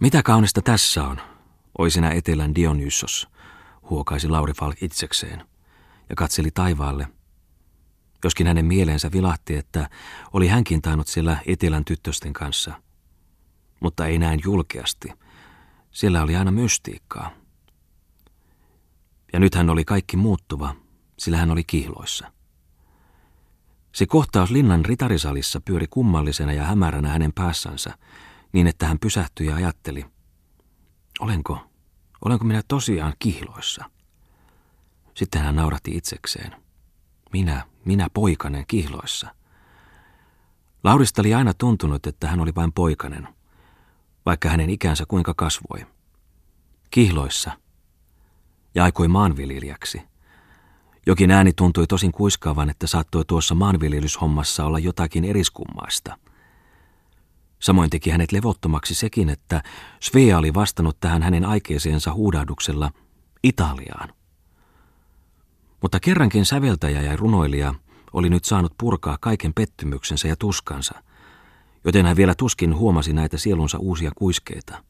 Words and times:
Mitä 0.00 0.22
kaunista 0.22 0.62
tässä 0.62 1.04
on, 1.04 1.20
oi 1.78 1.90
sinä 1.90 2.10
etelän 2.10 2.54
Dionysos, 2.54 3.28
huokaisi 3.90 4.28
Lauri 4.28 4.52
Falk 4.52 4.82
itsekseen 4.82 5.44
ja 6.08 6.16
katseli 6.16 6.50
taivaalle. 6.50 7.08
Joskin 8.24 8.46
hänen 8.46 8.66
mieleensä 8.66 9.12
vilahti, 9.12 9.56
että 9.56 9.88
oli 10.32 10.48
hänkin 10.48 10.82
tainnut 10.82 11.06
siellä 11.06 11.36
etelän 11.46 11.84
tyttösten 11.84 12.32
kanssa. 12.32 12.80
Mutta 13.80 14.06
ei 14.06 14.18
näin 14.18 14.40
julkeasti. 14.44 15.08
Siellä 15.90 16.22
oli 16.22 16.36
aina 16.36 16.50
mystiikkaa. 16.50 17.30
Ja 19.32 19.40
nyt 19.40 19.54
hän 19.54 19.70
oli 19.70 19.84
kaikki 19.84 20.16
muuttuva, 20.16 20.74
sillä 21.18 21.36
hän 21.36 21.50
oli 21.50 21.64
kihloissa. 21.64 22.32
Se 23.92 24.06
kohtaus 24.06 24.50
linnan 24.50 24.84
ritarisalissa 24.84 25.60
pyöri 25.60 25.86
kummallisena 25.90 26.52
ja 26.52 26.64
hämäränä 26.64 27.08
hänen 27.08 27.32
päässänsä, 27.32 27.98
niin 28.54 28.66
että 28.66 28.86
hän 28.86 28.98
pysähtyi 28.98 29.46
ja 29.46 29.56
ajatteli, 29.56 30.06
olenko, 31.20 31.58
olenko 32.24 32.44
minä 32.44 32.62
tosiaan 32.68 33.12
kihloissa? 33.18 33.90
Sitten 35.14 35.42
hän 35.42 35.56
nauratti 35.56 35.96
itsekseen. 35.96 36.56
Minä, 37.32 37.66
minä 37.84 38.08
poikanen 38.14 38.64
kihloissa. 38.68 39.34
Laurista 40.84 41.22
oli 41.22 41.34
aina 41.34 41.54
tuntunut, 41.54 42.06
että 42.06 42.28
hän 42.28 42.40
oli 42.40 42.54
vain 42.54 42.72
poikanen, 42.72 43.28
vaikka 44.26 44.48
hänen 44.48 44.70
ikänsä 44.70 45.04
kuinka 45.08 45.34
kasvoi. 45.34 45.86
Kihloissa. 46.90 47.50
Ja 48.74 48.84
aikoi 48.84 49.08
maanviljelijäksi– 49.08 50.02
jokin 51.06 51.30
ääni 51.30 51.52
tuntui 51.52 51.86
tosin 51.86 52.12
kuiskaavan, 52.12 52.70
että 52.70 52.86
saattoi 52.86 53.24
tuossa 53.24 53.54
maanviljelyshommassa 53.54 54.64
olla 54.64 54.78
jotakin 54.78 55.24
eriskummaista. 55.24 56.18
Samoin 57.64 57.90
teki 57.90 58.10
hänet 58.10 58.32
levottomaksi 58.32 58.94
sekin, 58.94 59.28
että 59.28 59.62
Svea 60.00 60.38
oli 60.38 60.54
vastannut 60.54 61.00
tähän 61.00 61.22
hänen 61.22 61.44
aikeeseensa 61.44 62.12
huudahduksella 62.14 62.90
Italiaan. 63.42 64.14
Mutta 65.82 66.00
kerrankin 66.00 66.46
säveltäjä 66.46 67.02
ja 67.02 67.16
runoilija 67.16 67.74
oli 68.12 68.30
nyt 68.30 68.44
saanut 68.44 68.72
purkaa 68.78 69.18
kaiken 69.20 69.54
pettymyksensä 69.54 70.28
ja 70.28 70.36
tuskansa, 70.36 71.02
joten 71.84 72.06
hän 72.06 72.16
vielä 72.16 72.34
tuskin 72.34 72.76
huomasi 72.76 73.12
näitä 73.12 73.38
sielunsa 73.38 73.78
uusia 73.78 74.10
kuiskeita. 74.14 74.84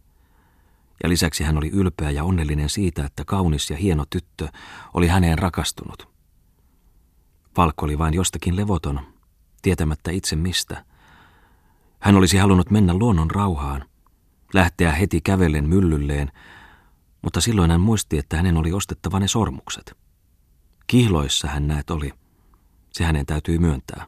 Ja 1.03 1.09
lisäksi 1.09 1.45
hän 1.45 1.59
oli 1.59 1.69
ylpeä 1.69 2.11
ja 2.11 2.25
onnellinen 2.25 2.69
siitä, 2.69 3.05
että 3.05 3.25
kaunis 3.25 3.71
ja 3.71 3.77
hieno 3.77 4.05
tyttö 4.11 4.49
oli 4.95 5.07
häneen 5.07 5.39
rakastunut. 5.39 6.09
Falkko 7.57 7.87
oli 7.87 7.99
vain 7.99 8.15
jostakin 8.15 8.57
levoton, 8.57 9.01
tietämättä 9.63 10.11
itse 10.11 10.37
mistä. 10.37 10.85
Hän 12.05 12.17
olisi 12.17 12.37
halunnut 12.37 12.71
mennä 12.71 12.95
luonnon 12.95 13.31
rauhaan, 13.31 13.85
lähteä 14.55 14.93
heti 14.93 15.21
kävellen 15.21 15.69
myllylleen, 15.69 16.33
mutta 17.23 17.41
silloin 17.41 17.71
hän 17.71 17.81
muisti, 17.81 18.19
että 18.19 18.37
hänen 18.37 18.57
oli 18.57 18.73
ostettava 18.73 19.21
ne 19.21 19.29
sormukset. 19.29 19.97
Kihloissa 20.87 21.49
hän 21.49 21.69
näet 21.69 21.91
oli. 21.91 22.13
Se 22.93 23.05
hänen 23.05 23.27
täytyy 23.27 23.59
myöntää. 23.59 24.07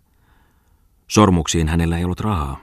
Sormuksiin 1.09 1.69
hänellä 1.69 1.99
ei 1.99 2.05
ollut 2.05 2.21
rahaa. 2.21 2.61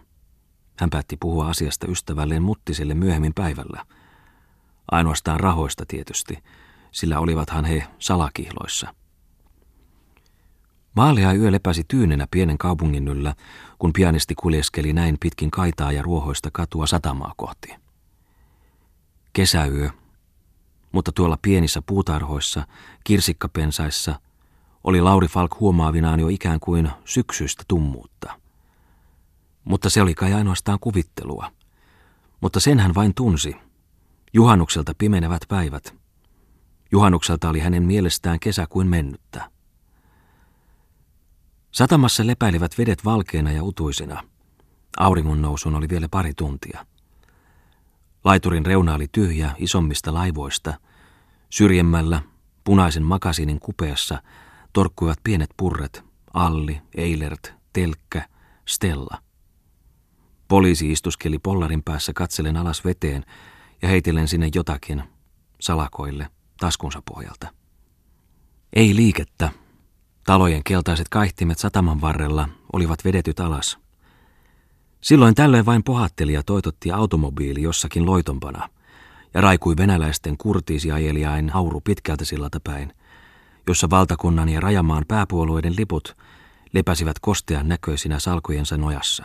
Hän 0.79 0.89
päätti 0.89 1.17
puhua 1.17 1.47
asiasta 1.47 1.87
ystävälleen 1.87 2.43
Muttiselle 2.43 2.93
myöhemmin 2.93 3.33
päivällä– 3.33 3.85
Ainoastaan 4.91 5.39
rahoista 5.39 5.85
tietysti, 5.87 6.43
sillä 6.91 7.19
olivathan 7.19 7.65
he 7.65 7.87
salakihloissa. 7.99 8.93
Maalia 10.95 11.33
yö 11.33 11.51
lepäsi 11.51 11.83
tyynenä 11.87 12.27
pienen 12.31 12.57
kaupungin 12.57 13.07
yllä, 13.07 13.35
kun 13.83 13.93
pianisti 13.93 14.35
kuljeskeli 14.35 14.93
näin 14.93 15.17
pitkin 15.19 15.51
kaitaa 15.51 15.91
ja 15.91 16.01
ruohoista 16.01 16.49
katua 16.51 16.87
satamaa 16.87 17.33
kohti. 17.37 17.75
Kesäyö, 19.33 19.89
mutta 20.91 21.11
tuolla 21.11 21.37
pienissä 21.41 21.81
puutarhoissa, 21.81 22.67
kirsikkapensaissa, 23.03 24.19
oli 24.83 25.01
Lauri 25.01 25.27
Falk 25.27 25.59
huomaavinaan 25.59 26.19
jo 26.19 26.27
ikään 26.27 26.59
kuin 26.59 26.89
syksyistä 27.05 27.63
tummuutta. 27.67 28.39
Mutta 29.63 29.89
se 29.89 30.01
oli 30.01 30.13
kai 30.13 30.33
ainoastaan 30.33 30.79
kuvittelua. 30.81 31.51
Mutta 32.41 32.59
sen 32.59 32.79
hän 32.79 32.95
vain 32.95 33.13
tunsi, 33.13 33.55
Juhannukselta 34.33 34.91
pimenevät 34.97 35.41
päivät. 35.47 35.95
Juhannukselta 36.91 37.49
oli 37.49 37.59
hänen 37.59 37.83
mielestään 37.83 38.39
kesä 38.39 38.67
kuin 38.69 38.87
mennyttä. 38.87 39.52
Satamassa 41.73 42.27
lepäilivät 42.27 42.77
vedet 42.77 43.05
valkeina 43.05 43.51
ja 43.51 43.63
utuisina. 43.63 44.23
Auringon 44.97 45.41
nousun 45.41 45.75
oli 45.75 45.89
vielä 45.89 46.09
pari 46.09 46.33
tuntia. 46.33 46.85
Laiturin 48.23 48.65
reuna 48.65 48.95
oli 48.95 49.07
tyhjä 49.11 49.51
isommista 49.57 50.13
laivoista. 50.13 50.73
Syrjemmällä, 51.49 52.21
punaisen 52.63 53.03
makasinin 53.03 53.59
kupeessa, 53.59 54.23
torkkuivat 54.73 55.19
pienet 55.23 55.49
purret, 55.57 56.03
Alli, 56.33 56.81
Eilert, 56.95 57.53
Telkkä, 57.73 58.27
Stella. 58.67 59.17
Poliisi 60.47 60.91
istuskeli 60.91 61.39
pollarin 61.39 61.83
päässä 61.83 62.13
katsellen 62.13 62.57
alas 62.57 62.85
veteen, 62.85 63.25
ja 63.81 63.87
heitellen 63.89 64.27
sinne 64.27 64.49
jotakin 64.55 65.03
salakoille 65.61 66.29
taskunsa 66.59 67.01
pohjalta. 67.05 67.47
Ei 68.73 68.95
liikettä. 68.95 69.62
Talojen 70.23 70.63
keltaiset 70.63 71.09
kaihtimet 71.09 71.59
sataman 71.59 72.01
varrella 72.01 72.49
olivat 72.73 73.05
vedetyt 73.05 73.39
alas. 73.39 73.77
Silloin 75.01 75.35
tällöin 75.35 75.65
vain 75.65 75.83
pohatteli 75.83 76.33
ja 76.33 76.43
toitotti 76.43 76.91
automobiili 76.91 77.61
jossakin 77.61 78.05
loitompana 78.05 78.69
ja 79.33 79.41
raikui 79.41 79.77
venäläisten 79.77 80.37
kurtiisiajelijain 80.37 81.49
hauru 81.49 81.81
pitkältä 81.81 82.25
sillalta 82.25 82.59
päin, 82.63 82.93
jossa 83.67 83.89
valtakunnan 83.89 84.49
ja 84.49 84.61
rajamaan 84.61 85.05
pääpuolueiden 85.07 85.75
liput 85.77 86.17
lepäsivät 86.73 87.19
kostean 87.19 87.67
näköisinä 87.67 88.19
salkojensa 88.19 88.77
nojassa. 88.77 89.23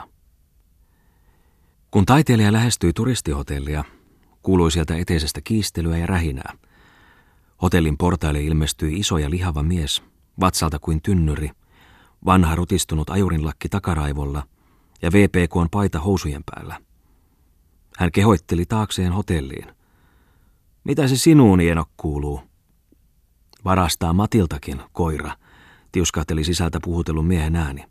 Kun 1.91 2.07
taiteilija 2.07 2.53
lähestyi 2.53 2.93
turistihotellia, 2.93 3.85
Kuului 4.43 4.73
sieltä 4.73 4.97
eteisestä 4.97 5.41
kiistelyä 5.41 5.99
ja 5.99 6.07
rähinää. 6.07 6.53
Hotellin 7.63 7.99
portaille 7.99 8.41
ilmestyi 8.41 8.99
iso 8.99 9.19
ja 9.19 9.31
lihava 9.31 9.63
mies, 9.63 10.03
vatsalta 10.41 10.79
kuin 10.79 11.03
tynnyri, 11.03 11.51
vanha 12.25 12.55
rutistunut 12.55 13.11
ajurinlakki 13.11 13.69
takaraivolla 13.69 14.43
ja 15.03 15.13
VPK 15.13 15.57
on 15.57 15.69
paita 15.71 16.01
housujen 16.01 16.43
päällä. 16.55 16.81
Hän 17.99 18.13
kehoitteli 18.13 18.67
taakseen 18.67 19.13
hotelliin. 19.13 19.67
Mitä 20.85 21.09
se 21.09 21.17
sinuun, 21.17 21.61
Ieno, 21.61 21.85
kuuluu? 21.97 22.41
Varastaa 23.65 24.13
Matiltakin, 24.13 24.81
koira, 24.93 25.33
tiuskahteli 25.93 26.45
sisältä 26.45 26.79
puhutellun 26.85 27.27
miehen 27.27 27.57
ääni. 27.57 27.85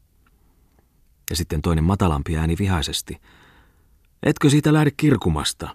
Ja 1.29 1.35
sitten 1.35 1.61
toinen 1.61 1.83
matalampi 1.83 2.37
ääni 2.37 2.55
vihaisesti. 2.59 3.21
Etkö 4.23 4.49
siitä 4.49 4.73
lähde 4.73 4.91
kirkumasta? 4.97 5.69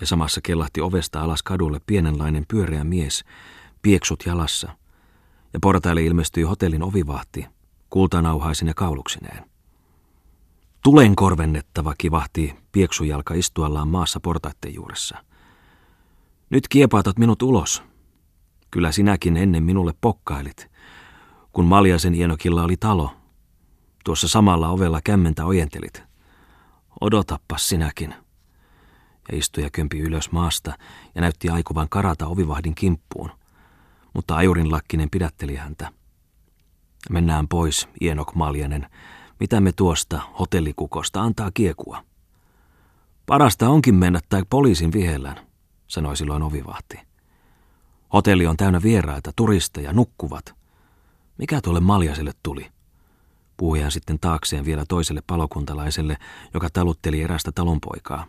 ja 0.00 0.06
samassa 0.06 0.40
kellahti 0.40 0.80
ovesta 0.80 1.20
alas 1.20 1.42
kadulle 1.42 1.80
pienenlainen 1.86 2.44
pyöreä 2.48 2.84
mies, 2.84 3.24
pieksut 3.82 4.22
jalassa, 4.26 4.76
ja 5.58 5.60
portaille 5.60 6.02
ilmestyi 6.02 6.42
hotellin 6.42 6.82
ovivahti, 6.82 7.46
kultanauhaisin 7.90 8.68
ja 8.68 8.74
kauluksineen. 8.74 9.50
Tulen 10.82 11.16
korvennettava 11.16 11.94
kivahti 11.98 12.54
pieksujalka 12.72 13.34
istuallaan 13.34 13.88
maassa 13.88 14.20
portaitten 14.20 14.74
juuressa. 14.74 15.24
Nyt 16.50 16.68
kiepaatat 16.68 17.18
minut 17.18 17.42
ulos. 17.42 17.82
Kyllä 18.70 18.92
sinäkin 18.92 19.36
ennen 19.36 19.62
minulle 19.62 19.94
pokkailit, 20.00 20.70
kun 21.52 21.64
Maljasen 21.64 22.14
Ienokilla 22.14 22.62
oli 22.62 22.76
talo. 22.76 23.10
Tuossa 24.04 24.28
samalla 24.28 24.68
ovella 24.68 25.00
kämmentä 25.04 25.44
ojentelit. 25.46 26.02
Odotappas 27.00 27.68
sinäkin 27.68 28.14
ja 29.32 29.38
istuja 29.38 29.70
kömpi 29.70 29.98
ylös 29.98 30.32
maasta 30.32 30.72
ja 31.14 31.20
näytti 31.20 31.48
aikuvan 31.48 31.88
karata 31.88 32.26
ovivahdin 32.26 32.74
kimppuun. 32.74 33.30
Mutta 34.18 34.36
ajurin 34.36 34.72
lakkinen 34.72 35.10
pidätteli 35.10 35.56
häntä. 35.56 35.92
Mennään 37.10 37.48
pois, 37.48 37.88
Ienok 38.00 38.34
Maljanen. 38.34 38.90
Mitä 39.40 39.60
me 39.60 39.72
tuosta 39.72 40.20
hotellikukosta 40.38 41.22
antaa 41.22 41.50
kiekua? 41.54 42.04
Parasta 43.26 43.68
onkin 43.68 43.94
mennä 43.94 44.20
tai 44.28 44.42
poliisin 44.50 44.92
vihellään, 44.92 45.46
sanoi 45.86 46.16
silloin 46.16 46.42
ovivahti. 46.42 46.98
Hotelli 48.12 48.46
on 48.46 48.56
täynnä 48.56 48.82
vieraita, 48.82 49.32
turisteja, 49.36 49.92
nukkuvat. 49.92 50.54
Mikä 51.38 51.60
tuolle 51.60 51.80
Maljaselle 51.80 52.32
tuli? 52.42 52.70
Puhui 53.56 53.80
hän 53.80 53.92
sitten 53.92 54.18
taakseen 54.18 54.64
vielä 54.64 54.84
toiselle 54.88 55.22
palokuntalaiselle, 55.26 56.16
joka 56.54 56.68
talutteli 56.72 57.22
erästä 57.22 57.52
talonpoikaa. 57.52 58.26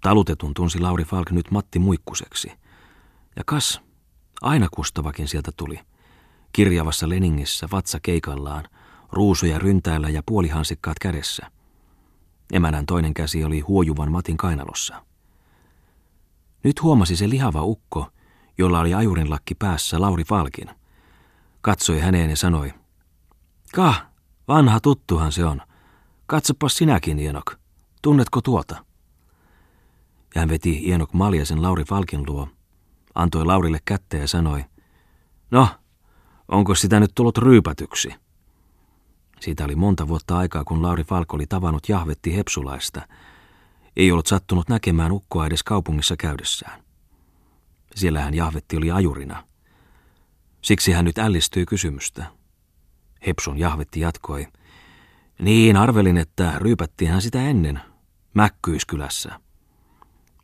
Talutetun 0.00 0.54
tunsi 0.54 0.80
Lauri 0.80 1.04
Falk 1.04 1.30
nyt 1.30 1.50
Matti 1.50 1.78
Muikkuseksi. 1.78 2.52
Ja 3.36 3.42
kas, 3.46 3.87
aina 4.40 4.68
kustavakin 4.70 5.28
sieltä 5.28 5.50
tuli. 5.56 5.80
Kirjavassa 6.52 7.08
Leningissä 7.08 7.68
vatsa 7.72 7.98
keikallaan, 8.02 8.64
ruusuja 9.12 9.58
ryntäillä 9.58 10.08
ja 10.08 10.22
puolihansikkaat 10.26 10.98
kädessä. 10.98 11.50
Emänän 12.52 12.86
toinen 12.86 13.14
käsi 13.14 13.44
oli 13.44 13.60
huojuvan 13.60 14.12
Matin 14.12 14.36
kainalossa. 14.36 15.02
Nyt 16.64 16.82
huomasi 16.82 17.16
se 17.16 17.28
lihava 17.28 17.62
ukko, 17.62 18.06
jolla 18.58 18.80
oli 18.80 18.94
ajurin 18.94 19.30
lakki 19.30 19.54
päässä 19.54 20.00
Lauri 20.00 20.24
Falkin. 20.24 20.70
Katsoi 21.60 22.00
häneen 22.00 22.30
ja 22.30 22.36
sanoi, 22.36 22.74
Kah, 23.74 24.06
vanha 24.48 24.80
tuttuhan 24.80 25.32
se 25.32 25.44
on. 25.44 25.62
Katsopas 26.26 26.76
sinäkin, 26.76 27.18
Ienok. 27.18 27.54
Tunnetko 28.02 28.40
tuota? 28.40 28.84
Ja 30.34 30.40
hän 30.40 30.48
veti 30.48 30.82
Ienok 30.84 31.12
Maljasen 31.12 31.62
Lauri 31.62 31.84
Falkin 31.84 32.26
luo, 32.26 32.48
antoi 33.18 33.44
Laurille 33.44 33.78
kättä 33.84 34.16
ja 34.16 34.28
sanoi, 34.28 34.64
No, 35.50 35.68
onko 36.48 36.74
sitä 36.74 37.00
nyt 37.00 37.10
tullut 37.14 37.38
ryypätyksi? 37.38 38.14
Siitä 39.40 39.64
oli 39.64 39.76
monta 39.76 40.08
vuotta 40.08 40.38
aikaa, 40.38 40.64
kun 40.64 40.82
Lauri 40.82 41.04
Falk 41.04 41.34
oli 41.34 41.46
tavannut 41.46 41.88
Jahvetti 41.88 42.36
Hepsulaista. 42.36 43.08
Ei 43.96 44.12
ollut 44.12 44.26
sattunut 44.26 44.68
näkemään 44.68 45.12
ukkoa 45.12 45.46
edes 45.46 45.62
kaupungissa 45.62 46.16
käydessään. 46.16 46.82
Siellähän 47.94 48.34
Jahvetti 48.34 48.76
oli 48.76 48.90
ajurina. 48.90 49.44
Siksi 50.62 50.92
hän 50.92 51.04
nyt 51.04 51.18
ällistyi 51.18 51.66
kysymystä. 51.66 52.26
Hepsun 53.26 53.58
Jahvetti 53.58 54.00
jatkoi. 54.00 54.46
Niin, 55.38 55.76
arvelin, 55.76 56.16
että 56.16 56.52
ryypättiinhän 56.56 57.22
sitä 57.22 57.42
ennen, 57.42 57.80
Mäkkyyskylässä. 58.34 59.40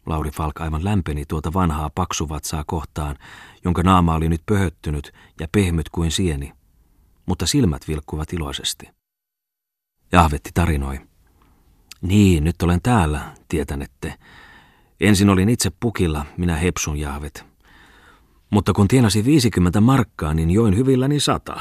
Lauri 0.07 0.31
Falk 0.31 0.61
aivan 0.61 0.85
lämpeni 0.85 1.25
tuota 1.29 1.53
vanhaa 1.53 1.91
paksuvatsaa 1.95 2.65
kohtaan, 2.67 3.17
jonka 3.65 3.83
naama 3.83 4.15
oli 4.15 4.29
nyt 4.29 4.43
pöhöttynyt 4.47 5.13
ja 5.41 5.49
pehmyt 5.53 5.89
kuin 5.89 6.11
sieni, 6.11 6.53
mutta 7.27 7.47
silmät 7.47 7.89
vilkkuvat 7.89 8.33
iloisesti. 8.33 8.89
Jahvetti 10.13 10.51
tarinoi. 10.55 11.01
Niin, 12.03 12.45
nyt 12.45 12.63
olen 12.63 12.83
täällä, 12.83 13.35
tietänette. 13.49 14.15
Ensin 15.01 15.31
olin 15.31 15.49
itse 15.49 15.71
pukilla, 15.81 16.27
minä 16.37 16.57
hepsun 16.57 16.97
jahvet. 16.97 17.45
Mutta 18.51 18.73
kun 18.73 18.89
tienasi 18.89 19.25
50 19.25 19.81
markkaa, 19.81 20.35
niin 20.35 20.51
join 20.51 20.77
hyvilläni 20.77 21.21
sata. 21.21 21.61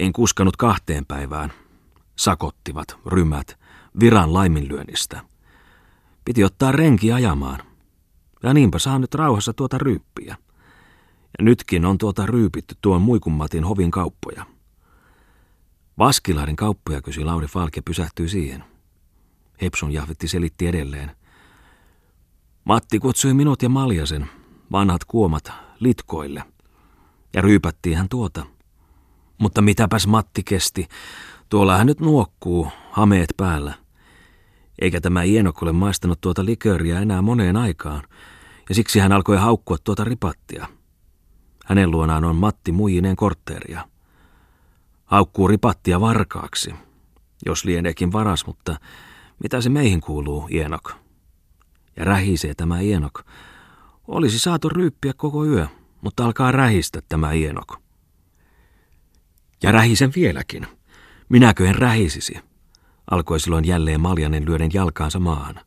En 0.00 0.12
kuskanut 0.12 0.56
kahteen 0.56 1.06
päivään. 1.06 1.52
Sakottivat, 2.16 2.98
rymät, 3.06 3.58
viran 4.00 4.34
laiminlyönnistä. 4.34 5.20
Piti 6.28 6.44
ottaa 6.44 6.72
renki 6.72 7.12
ajamaan. 7.12 7.60
Ja 8.42 8.54
niinpä 8.54 8.78
saan 8.78 9.00
nyt 9.00 9.14
rauhassa 9.14 9.52
tuota 9.52 9.78
ryyppiä. 9.78 10.36
Ja 11.38 11.44
nytkin 11.44 11.84
on 11.84 11.98
tuota 11.98 12.26
ryypitty 12.26 12.76
tuon 12.80 13.02
muikummatin 13.02 13.64
hovin 13.64 13.90
kauppoja. 13.90 14.46
Vaskilaarin 15.98 16.56
kauppoja 16.56 17.02
kysyi 17.02 17.24
Lauri 17.24 17.46
Falk 17.46 17.76
ja 17.76 17.82
pysähtyi 17.82 18.28
siihen. 18.28 18.64
Hepsun 19.62 19.92
jahvetti 19.92 20.28
selitti 20.28 20.66
edelleen. 20.66 21.16
Matti 22.64 22.98
kutsui 22.98 23.34
minut 23.34 23.62
ja 23.62 23.68
Maljasen, 23.68 24.28
vanhat 24.72 25.04
kuomat, 25.04 25.52
litkoille. 25.80 26.44
Ja 27.34 27.42
ryypättiin 27.42 27.96
hän 27.96 28.08
tuota. 28.08 28.46
Mutta 29.38 29.62
mitäpäs 29.62 30.06
Matti 30.06 30.42
kesti. 30.42 30.88
Tuolla 31.48 31.76
hän 31.76 31.86
nyt 31.86 32.00
nuokkuu, 32.00 32.68
hameet 32.90 33.34
päällä. 33.36 33.87
Eikä 34.78 35.00
tämä 35.00 35.22
Ienok 35.22 35.62
ole 35.62 35.72
maistanut 35.72 36.20
tuota 36.20 36.44
likööriä 36.44 37.00
enää 37.00 37.22
moneen 37.22 37.56
aikaan, 37.56 38.02
ja 38.68 38.74
siksi 38.74 38.98
hän 38.98 39.12
alkoi 39.12 39.36
haukkua 39.36 39.76
tuota 39.84 40.04
ripattia. 40.04 40.68
Hänen 41.66 41.90
luonaan 41.90 42.24
on 42.24 42.36
Matti 42.36 42.72
muijineen 42.72 43.16
kortteeria. 43.16 43.88
Haukkuu 45.04 45.48
ripattia 45.48 46.00
varkaaksi, 46.00 46.74
jos 47.46 47.64
lieneekin 47.64 48.12
varas, 48.12 48.46
mutta 48.46 48.76
mitä 49.42 49.60
se 49.60 49.68
meihin 49.68 50.00
kuuluu, 50.00 50.48
Ienok? 50.50 50.92
Ja 51.96 52.04
rähisee 52.04 52.54
tämä 52.54 52.80
Ienok. 52.80 53.22
Olisi 54.08 54.38
saatu 54.38 54.68
ryyppiä 54.68 55.12
koko 55.16 55.44
yö, 55.44 55.66
mutta 56.00 56.24
alkaa 56.24 56.52
rähistä 56.52 57.02
tämä 57.08 57.32
Ienok. 57.32 57.76
Ja 59.62 59.72
rähisen 59.72 60.12
vieläkin. 60.16 60.66
Minäkö 61.28 61.68
en 61.68 61.74
rähisisi? 61.74 62.47
Alkoi 63.10 63.40
silloin 63.40 63.64
jälleen 63.64 64.00
Maljanen 64.00 64.44
lyöden 64.46 64.70
jalkaansa 64.72 65.18
maahan. 65.18 65.60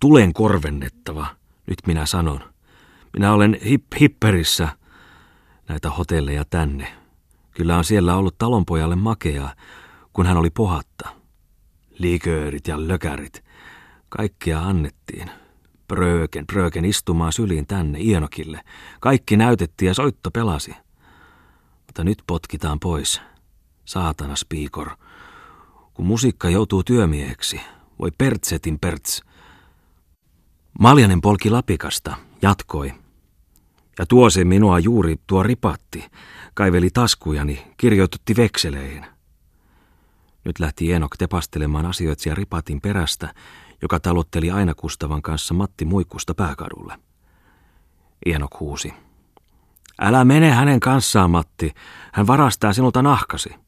Tulen 0.00 0.32
korvennettava, 0.32 1.26
nyt 1.66 1.78
minä 1.86 2.06
sanon. 2.06 2.40
Minä 3.12 3.32
olen 3.32 3.58
hip 3.64 3.84
hipperissä 4.00 4.68
näitä 5.68 5.90
hotelleja 5.90 6.44
tänne. 6.44 6.92
Kyllä 7.50 7.76
on 7.76 7.84
siellä 7.84 8.16
ollut 8.16 8.38
talonpojalle 8.38 8.96
makeaa, 8.96 9.54
kun 10.12 10.26
hän 10.26 10.36
oli 10.36 10.50
pohatta. 10.50 11.08
Liiköörit 11.98 12.68
ja 12.68 12.88
lökärit. 12.88 13.44
Kaikkia 14.08 14.60
annettiin. 14.60 15.30
Prööken, 15.88 16.46
prööken 16.46 16.84
istumaan 16.84 17.32
syliin 17.32 17.66
tänne, 17.66 17.98
Ienokille. 18.00 18.60
Kaikki 19.00 19.36
näytettiin 19.36 19.86
ja 19.86 19.94
soitto 19.94 20.30
pelasi. 20.30 20.74
Mutta 21.86 22.04
nyt 22.04 22.22
potkitaan 22.26 22.80
pois. 22.80 23.20
Saatana 23.84 24.36
spiikor. 24.36 24.90
Kun 25.96 26.06
musiikka 26.06 26.50
joutuu 26.50 26.82
työmieheksi, 26.82 27.60
voi 27.98 28.10
pertsetin 28.18 28.78
perts. 28.78 29.22
Maljanen 30.78 31.20
polki 31.20 31.50
lapikasta, 31.50 32.16
jatkoi. 32.42 32.92
Ja 33.98 34.06
tuo 34.06 34.30
se 34.30 34.44
minua 34.44 34.78
juuri 34.78 35.16
tuo 35.26 35.42
ripatti, 35.42 36.04
kaiveli 36.54 36.90
taskujani, 36.90 37.72
kirjoitutti 37.76 38.36
vekseleihin. 38.36 39.06
Nyt 40.44 40.58
lähti 40.58 40.92
Enok 40.92 41.16
tepastelemaan 41.16 41.86
asioitsija 41.86 42.34
ripatin 42.34 42.80
perästä, 42.80 43.34
joka 43.82 44.00
talotteli 44.00 44.50
aina 44.50 44.74
Kustavan 44.74 45.22
kanssa 45.22 45.54
Matti 45.54 45.84
Muikkusta 45.84 46.34
pääkadulle. 46.34 46.98
Enok 48.26 48.60
huusi. 48.60 48.94
Älä 50.00 50.24
mene 50.24 50.50
hänen 50.50 50.80
kanssaan, 50.80 51.30
Matti. 51.30 51.74
Hän 52.12 52.26
varastaa 52.26 52.72
sinulta 52.72 53.02
nahkasi. 53.02 53.65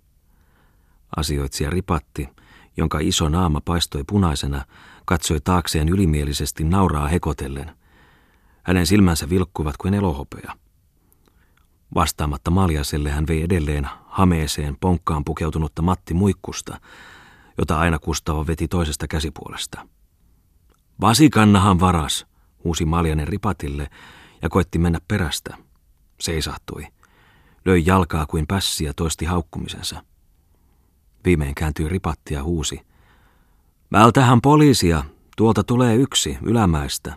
Asioitsija 1.16 1.70
ripatti, 1.70 2.28
jonka 2.76 2.99
iso 2.99 3.28
naama 3.28 3.60
paistoi 3.64 4.05
punaisena, 4.06 4.64
katsoi 5.05 5.40
taakseen 5.40 5.88
ylimielisesti 5.88 6.64
nauraa 6.64 7.08
hekotellen. 7.08 7.76
Hänen 8.62 8.87
silmänsä 8.87 9.31
vilkkuivat 9.31 9.76
kuin 9.76 9.94
elohopea. 9.94 10.52
Vastaamatta 11.94 12.50
Maljaselle 12.50 13.10
hän 13.10 13.26
vei 13.26 13.43
edelleen 13.43 13.88
hameeseen 14.06 14.76
ponkkaan 14.81 15.25
pukeutunutta 15.25 15.82
Matti 15.82 16.14
Muikkusta, 16.14 16.81
jota 17.58 17.78
aina 17.78 17.99
Kustava 17.99 18.46
veti 18.46 18.69
toisesta 18.69 19.08
käsipuolesta. 19.08 19.88
Vasikannahan 21.00 21.81
varas, 21.81 22.26
huusi 22.64 22.84
Maljanen 22.84 23.29
ripatille 23.29 23.91
ja 24.43 24.48
koetti 24.48 24.79
mennä 24.79 24.98
perästä. 25.08 25.56
Seisahtui. 26.20 26.86
Löi 27.65 27.82
jalkaa 27.86 28.27
kuin 28.27 28.46
pässi 28.46 28.84
ja 28.84 28.94
toisti 28.94 29.24
haukkumisensa. 29.24 30.05
Viimein 31.25 31.55
kääntyi 31.55 31.89
ripatti 31.89 32.34
ja 32.34 32.43
huusi. 32.43 32.81
Vältähän 33.93 34.41
poliisia, 34.41 35.05
tuolta 35.37 35.65
tulee 35.65 35.96
yksi, 35.96 36.39
ylämäistä. 36.43 37.17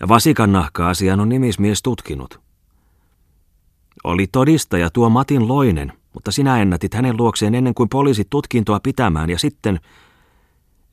Ja 0.00 0.08
vasikan 0.08 0.52
nahka-asian 0.52 1.20
on 1.20 1.28
nimismies 1.28 1.82
tutkinut. 1.82 2.40
Oli 4.04 4.26
todistaja 4.26 4.90
tuo 4.90 5.08
Matin 5.08 5.48
Loinen, 5.48 5.92
mutta 6.14 6.30
sinä 6.30 6.62
ennätit 6.62 6.94
hänen 6.94 7.16
luokseen 7.16 7.54
ennen 7.54 7.74
kuin 7.74 7.88
poliisit 7.88 8.30
tutkintoa 8.30 8.80
pitämään 8.80 9.30
ja 9.30 9.38
sitten... 9.38 9.80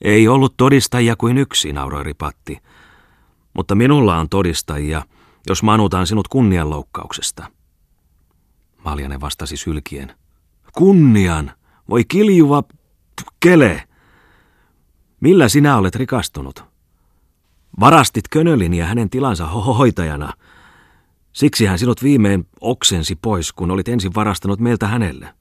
Ei 0.01 0.27
ollut 0.27 0.58
todistajia 0.58 1.15
kuin 1.15 1.38
yksi, 1.38 1.74
nauroi 1.74 2.03
Ripatti. 2.03 2.58
Mutta 3.53 3.75
minulla 3.75 4.17
on 4.17 4.29
todistajia, 4.29 5.03
jos 5.50 5.63
manutaan 5.63 6.08
sinut 6.08 6.27
kunnianloukkauksesta. 6.27 7.48
Maljanen 8.86 9.22
vastasi 9.22 9.58
sylkien. 9.58 10.15
Kunnian! 10.74 11.51
Voi 11.91 12.05
kiljuva 12.05 12.63
kele! 13.39 13.88
Millä 15.19 15.50
sinä 15.50 15.77
olet 15.77 15.95
rikastunut? 15.95 16.63
Varastit 17.79 18.27
Könölin 18.27 18.74
ja 18.74 18.86
hänen 18.86 19.10
tilansa 19.10 19.48
hoitajana. 19.48 20.33
Siksi 21.33 21.65
hän 21.65 21.79
sinut 21.79 22.03
viimein 22.03 22.48
oksensi 22.62 23.15
pois, 23.15 23.53
kun 23.53 23.71
olit 23.71 23.88
ensin 23.88 24.15
varastanut 24.15 24.60
meiltä 24.60 24.88
hänelle. 24.88 25.33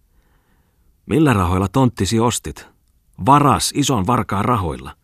Millä 1.07 1.33
rahoilla 1.33 1.69
tonttisi 1.69 2.21
ostit? 2.21 2.69
Varas 3.27 3.73
ison 3.75 4.07
varkaan 4.07 4.45
rahoilla. 4.45 4.97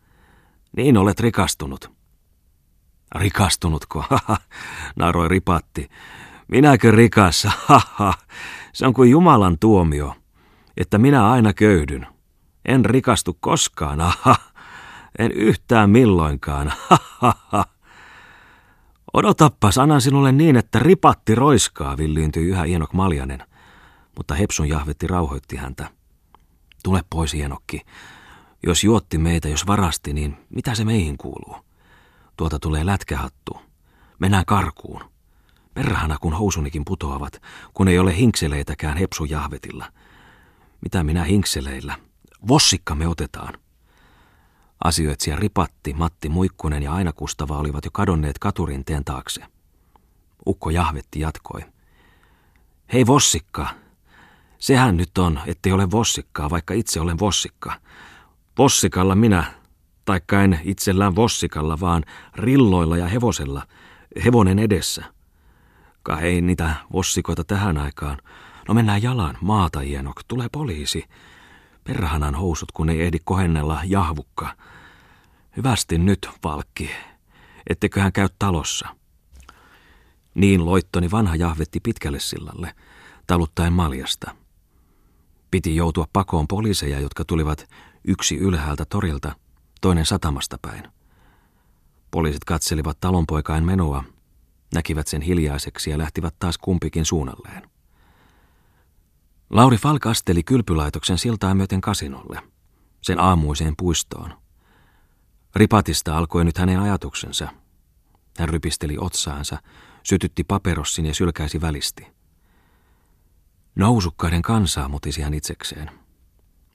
Niin 0.77 0.97
olet 0.97 1.19
rikastunut. 1.19 1.91
Rikastunutko? 3.15 4.05
Naroi 4.95 5.27
ripatti. 5.27 5.89
Minäkö 6.47 6.91
rikas? 6.91 7.47
Haha, 7.65 8.13
se 8.73 8.87
on 8.87 8.93
kuin 8.93 9.11
Jumalan 9.11 9.59
tuomio, 9.59 10.15
että 10.77 10.97
minä 10.97 11.31
aina 11.31 11.53
köydyn. 11.53 12.07
En 12.65 12.85
rikastu 12.85 13.37
koskaan, 13.39 14.01
aha, 14.01 14.35
en 15.19 15.31
yhtään 15.31 15.89
milloinkaan, 15.89 16.73
haha. 17.19 17.65
Odotappa 19.13 19.71
sanan 19.71 20.01
sinulle 20.01 20.31
niin, 20.31 20.55
että 20.55 20.79
ripatti 20.79 21.35
roiskaa, 21.35 21.97
villiintyi 21.97 22.45
yhä 22.45 22.65
Ienok 22.65 22.93
Maljanen, 22.93 23.43
mutta 24.17 24.35
Hepsun 24.35 24.69
jahvetti 24.69 25.07
rauhoitti 25.07 25.55
häntä. 25.55 25.89
Tule 26.83 27.01
pois, 27.09 27.33
Ienokki. 27.33 27.81
Jos 28.63 28.83
juotti 28.83 29.17
meitä, 29.17 29.49
jos 29.49 29.67
varasti, 29.67 30.13
niin 30.13 30.37
mitä 30.49 30.75
se 30.75 30.85
meihin 30.85 31.17
kuuluu? 31.17 31.55
Tuolta 32.37 32.59
tulee 32.59 32.85
lätkähattu. 32.85 33.61
Mennään 34.19 34.45
karkuun. 34.45 35.01
Perhana, 35.73 36.17
kun 36.21 36.33
housunikin 36.33 36.85
putoavat, 36.85 37.41
kun 37.73 37.87
ei 37.87 37.99
ole 37.99 38.17
hinkseleitäkään 38.17 38.97
hepsujahvetilla. 38.97 39.85
Mitä 40.81 41.03
minä 41.03 41.23
hinkseleillä? 41.23 41.97
Vossikka 42.47 42.95
me 42.95 43.07
otetaan. 43.07 43.53
Asioitsija 44.83 45.35
Ripatti, 45.35 45.93
Matti 45.93 46.29
Muikkunen 46.29 46.83
ja 46.83 46.93
Aina 46.93 47.13
Kustava 47.13 47.57
olivat 47.57 47.85
jo 47.85 47.91
kadonneet 47.93 48.39
katurinteen 48.39 49.05
taakse. 49.05 49.41
Ukko 50.47 50.69
Jahvetti 50.69 51.19
jatkoi. 51.19 51.61
Hei 52.93 53.07
Vossikka, 53.07 53.67
sehän 54.59 54.97
nyt 54.97 55.17
on, 55.17 55.39
ettei 55.45 55.71
ole 55.71 55.91
Vossikkaa, 55.91 56.49
vaikka 56.49 56.73
itse 56.73 56.99
olen 56.99 57.19
Vossikka. 57.19 57.73
Vossikalla 58.57 59.15
minä, 59.15 59.53
taikka 60.05 60.41
en 60.41 60.59
itsellään 60.63 61.15
Vossikalla, 61.15 61.79
vaan 61.79 62.03
rilloilla 62.35 62.97
ja 62.97 63.07
hevosella, 63.07 63.67
hevonen 64.25 64.59
edessä. 64.59 65.03
Ka 66.03 66.19
ei 66.19 66.41
niitä 66.41 66.75
Vossikoita 66.93 67.43
tähän 67.43 67.77
aikaan. 67.77 68.17
No 68.67 68.73
mennään 68.73 69.03
jalan, 69.03 69.37
maata 69.41 69.79
hienok, 69.79 70.21
tulee 70.27 70.49
poliisi. 70.51 71.03
Perhanan 71.83 72.35
housut, 72.35 72.71
kun 72.71 72.89
ei 72.89 73.01
ehdi 73.01 73.17
kohennella 73.23 73.81
jahvukka. 73.85 74.55
Hyvästi 75.57 75.97
nyt, 75.97 76.29
Valkki. 76.43 76.89
Etteköhän 77.69 78.13
käy 78.13 78.29
talossa. 78.39 78.87
Niin 80.35 80.65
loittoni 80.65 81.11
vanha 81.11 81.35
jahvetti 81.35 81.79
pitkälle 81.79 82.19
sillalle, 82.19 82.73
taluttaen 83.27 83.73
maljasta. 83.73 84.35
Piti 85.51 85.75
joutua 85.75 86.07
pakoon 86.13 86.47
poliiseja, 86.47 86.99
jotka 86.99 87.25
tulivat 87.25 87.69
yksi 88.03 88.37
ylhäältä 88.37 88.85
torilta, 88.85 89.35
toinen 89.81 90.05
satamasta 90.05 90.57
päin. 90.61 90.83
Poliisit 92.11 92.43
katselivat 92.43 92.97
talonpoikain 92.99 93.63
menoa, 93.63 94.03
näkivät 94.73 95.07
sen 95.07 95.21
hiljaiseksi 95.21 95.89
ja 95.89 95.97
lähtivät 95.97 96.35
taas 96.39 96.57
kumpikin 96.57 97.05
suunnalleen. 97.05 97.76
Lauri 99.49 99.77
Falk 99.77 100.05
asteli 100.05 100.43
kylpylaitoksen 100.43 101.17
siltaa 101.17 101.55
myöten 101.55 101.81
kasinolle, 101.81 102.41
sen 103.01 103.19
aamuiseen 103.19 103.73
puistoon. 103.77 104.33
Ripatista 105.55 106.17
alkoi 106.17 106.45
nyt 106.45 106.57
hänen 106.57 106.79
ajatuksensa. 106.79 107.47
Hän 108.39 108.49
rypisteli 108.49 108.95
otsaansa, 108.99 109.57
sytytti 110.03 110.43
paperossin 110.43 111.05
ja 111.05 111.13
sylkäisi 111.13 111.61
välisti. 111.61 112.07
Nousukkaiden 113.75 114.41
kansaa 114.41 114.89
mutisi 114.89 115.21
hän 115.21 115.33
itsekseen. 115.33 115.91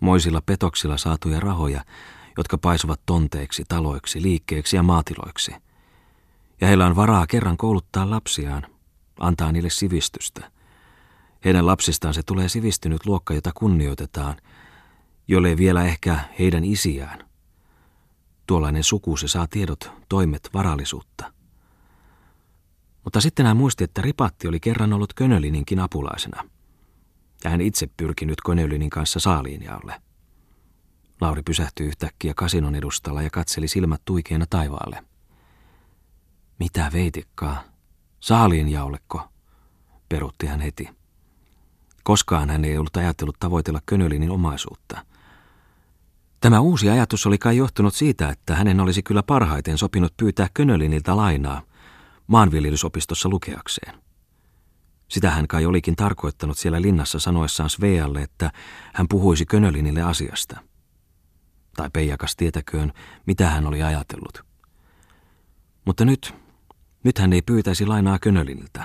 Moisilla 0.00 0.43
petoksilla 0.47 0.97
saatuja 0.97 1.41
rahoja, 1.41 1.85
jotka 2.37 2.59
paisuvat 2.59 3.00
tonteiksi, 3.07 3.64
taloiksi, 3.69 4.23
liikkeeksi 4.23 4.76
ja 4.76 4.83
maatiloiksi. 4.83 5.55
Ja 6.61 6.67
heillä 6.67 6.87
on 6.87 6.97
varaa 6.97 7.26
kerran 7.26 7.57
kouluttaa 7.57 8.11
lapsiaan, 8.11 8.67
antaa 9.21 9.52
niille 9.52 9.71
sivistystä– 9.71 10.50
heidän 11.45 11.67
lapsistaan 11.67 12.15
se 12.15 12.23
tulee 12.23 12.49
sivistynyt 12.49 13.07
luokka, 13.07 13.35
jota 13.35 13.51
kunnioitetaan, 13.55 14.37
jolle 15.29 15.57
vielä 15.57 15.85
ehkä 15.85 16.19
heidän 16.39 16.65
isiään. 16.65 17.29
Tuollainen 18.47 18.85
suku 18.85 19.17
se 19.17 19.29
saa 19.29 19.47
tiedot, 19.47 19.91
toimet, 20.09 20.51
varallisuutta. 20.55 21.33
Mutta 23.05 23.21
sitten 23.21 23.47
hän 23.47 23.57
muisti, 23.57 23.85
että 23.85 24.03
Ripatti 24.03 24.49
oli 24.49 24.61
kerran 24.61 24.93
ollut 24.93 25.15
Könölininkin 25.15 25.81
apulaisena. 25.81 26.45
Ja 27.45 27.51
hän 27.51 27.61
itse 27.61 27.89
pyrkinyt 27.97 28.41
Könölinin 28.47 28.91
kanssa 28.91 29.21
saaliinjaolle. 29.21 30.03
Lauri 31.21 31.43
pysähtyi 31.43 31.87
yhtäkkiä 31.87 32.33
kasinon 32.37 32.75
edustalla 32.75 33.23
ja 33.23 33.31
katseli 33.31 33.69
silmät 33.69 34.03
tuikeena 34.05 34.47
taivaalle. 34.51 35.05
Mitä 36.59 36.91
veitikkaa? 36.93 37.65
Saaliinjaolleko? 38.21 39.29
Perutti 40.09 40.47
hän 40.47 40.61
heti. 40.61 41.02
Koskaan 42.03 42.51
hän 42.51 42.65
ei 42.65 42.79
ollut 42.79 42.97
ajatellut 42.97 43.37
tavoitella 43.41 43.81
Könölinin 43.87 44.31
omaisuutta. 44.31 45.05
Tämä 46.41 46.61
uusi 46.61 46.91
ajatus 46.91 47.27
oli 47.27 47.39
kai 47.39 47.57
johtunut 47.57 47.95
siitä, 47.95 48.29
että 48.29 48.57
hänen 48.57 48.81
olisi 48.81 49.03
kyllä 49.03 49.23
parhaiten 49.23 49.79
sopinut 49.79 50.17
pyytää 50.17 50.49
Könöliniltä 50.55 51.17
lainaa 51.17 51.63
maanviljelysopistossa 52.27 53.29
lukeakseen. 53.29 53.95
Sitä 55.09 55.31
hän 55.31 55.49
kai 55.49 55.67
olikin 55.67 55.97
tarkoittanut 55.97 56.59
siellä 56.59 56.83
linnassa 56.83 57.19
sanoessaan 57.19 57.71
Svealle, 57.71 58.23
että 58.23 58.51
hän 58.95 59.09
puhuisi 59.09 59.47
Könölinille 59.47 60.03
asiasta. 60.03 60.61
Tai 61.77 61.91
Peijakas 61.93 62.37
tietäköön, 62.37 62.93
mitä 63.27 63.51
hän 63.51 63.67
oli 63.67 63.83
ajatellut. 63.83 64.45
Mutta 65.85 66.05
nyt, 66.05 66.35
nyt 67.05 67.19
hän 67.19 67.33
ei 67.33 67.43
pyytäisi 67.43 67.87
lainaa 67.87 68.19
Könöliniltä. 68.19 68.85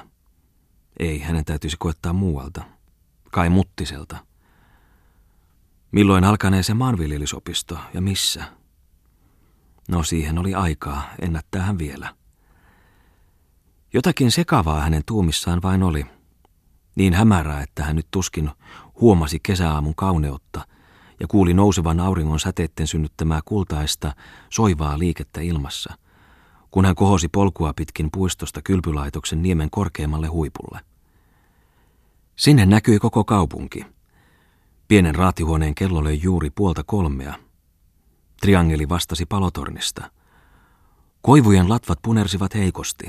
Ei, 0.99 1.19
hänen 1.19 1.45
täytyisi 1.45 1.77
koettaa 1.79 2.13
muualta 2.13 2.76
kai 3.31 3.49
Muttiselta. 3.49 4.17
Milloin 5.91 6.23
alkanee 6.23 6.63
se 6.63 6.73
maanviljelysopisto 6.73 7.77
ja 7.93 8.01
missä? 8.01 8.43
No 9.87 10.03
siihen 10.03 10.37
oli 10.37 10.53
aikaa, 10.53 11.09
ennättää 11.21 11.61
hän 11.61 11.77
vielä. 11.77 12.15
Jotakin 13.93 14.31
sekavaa 14.31 14.81
hänen 14.81 15.01
tuumissaan 15.05 15.61
vain 15.61 15.83
oli. 15.83 16.05
Niin 16.95 17.13
hämärää, 17.13 17.61
että 17.61 17.83
hän 17.83 17.95
nyt 17.95 18.07
tuskin 18.11 18.49
huomasi 19.01 19.39
kesäaamun 19.43 19.95
kauneutta 19.95 20.67
ja 21.19 21.27
kuuli 21.27 21.53
nousevan 21.53 21.99
auringon 21.99 22.39
säteitten 22.39 22.87
synnyttämää 22.87 23.39
kultaista, 23.45 24.13
soivaa 24.49 24.99
liikettä 24.99 25.41
ilmassa, 25.41 25.93
kun 26.71 26.85
hän 26.85 26.95
kohosi 26.95 27.27
polkua 27.27 27.73
pitkin 27.73 28.09
puistosta 28.11 28.61
kylpylaitoksen 28.61 29.41
niemen 29.41 29.69
korkeammalle 29.69 30.27
huipulle. 30.27 30.79
Sinne 32.37 32.65
näkyi 32.65 32.99
koko 32.99 33.23
kaupunki. 33.23 33.85
Pienen 34.87 35.15
raatihuoneen 35.15 35.75
kello 35.75 36.03
löi 36.03 36.19
juuri 36.23 36.49
puolta 36.49 36.83
kolmea. 36.83 37.33
Triangeli 38.41 38.89
vastasi 38.89 39.25
palotornista. 39.25 40.11
Koivujen 41.21 41.69
latvat 41.69 41.99
punersivat 42.01 42.55
heikosti. 42.55 43.05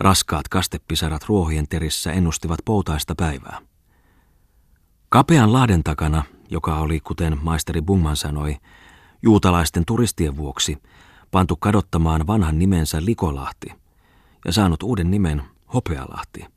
Raskaat 0.00 0.48
kastepisarat 0.48 1.24
ruohien 1.24 1.68
terissä 1.68 2.12
ennustivat 2.12 2.58
poutaista 2.64 3.14
päivää. 3.14 3.60
Kapean 5.08 5.52
laaden 5.52 5.84
takana, 5.84 6.24
joka 6.50 6.78
oli, 6.78 7.00
kuten 7.00 7.38
maisteri 7.42 7.82
Bungman 7.82 8.16
sanoi, 8.16 8.56
juutalaisten 9.22 9.84
turistien 9.84 10.36
vuoksi, 10.36 10.78
pantu 11.30 11.56
kadottamaan 11.56 12.26
vanhan 12.26 12.58
nimensä 12.58 13.04
Likolahti 13.04 13.72
ja 14.44 14.52
saanut 14.52 14.82
uuden 14.82 15.10
nimen 15.10 15.42
Hopealahti– 15.74 16.44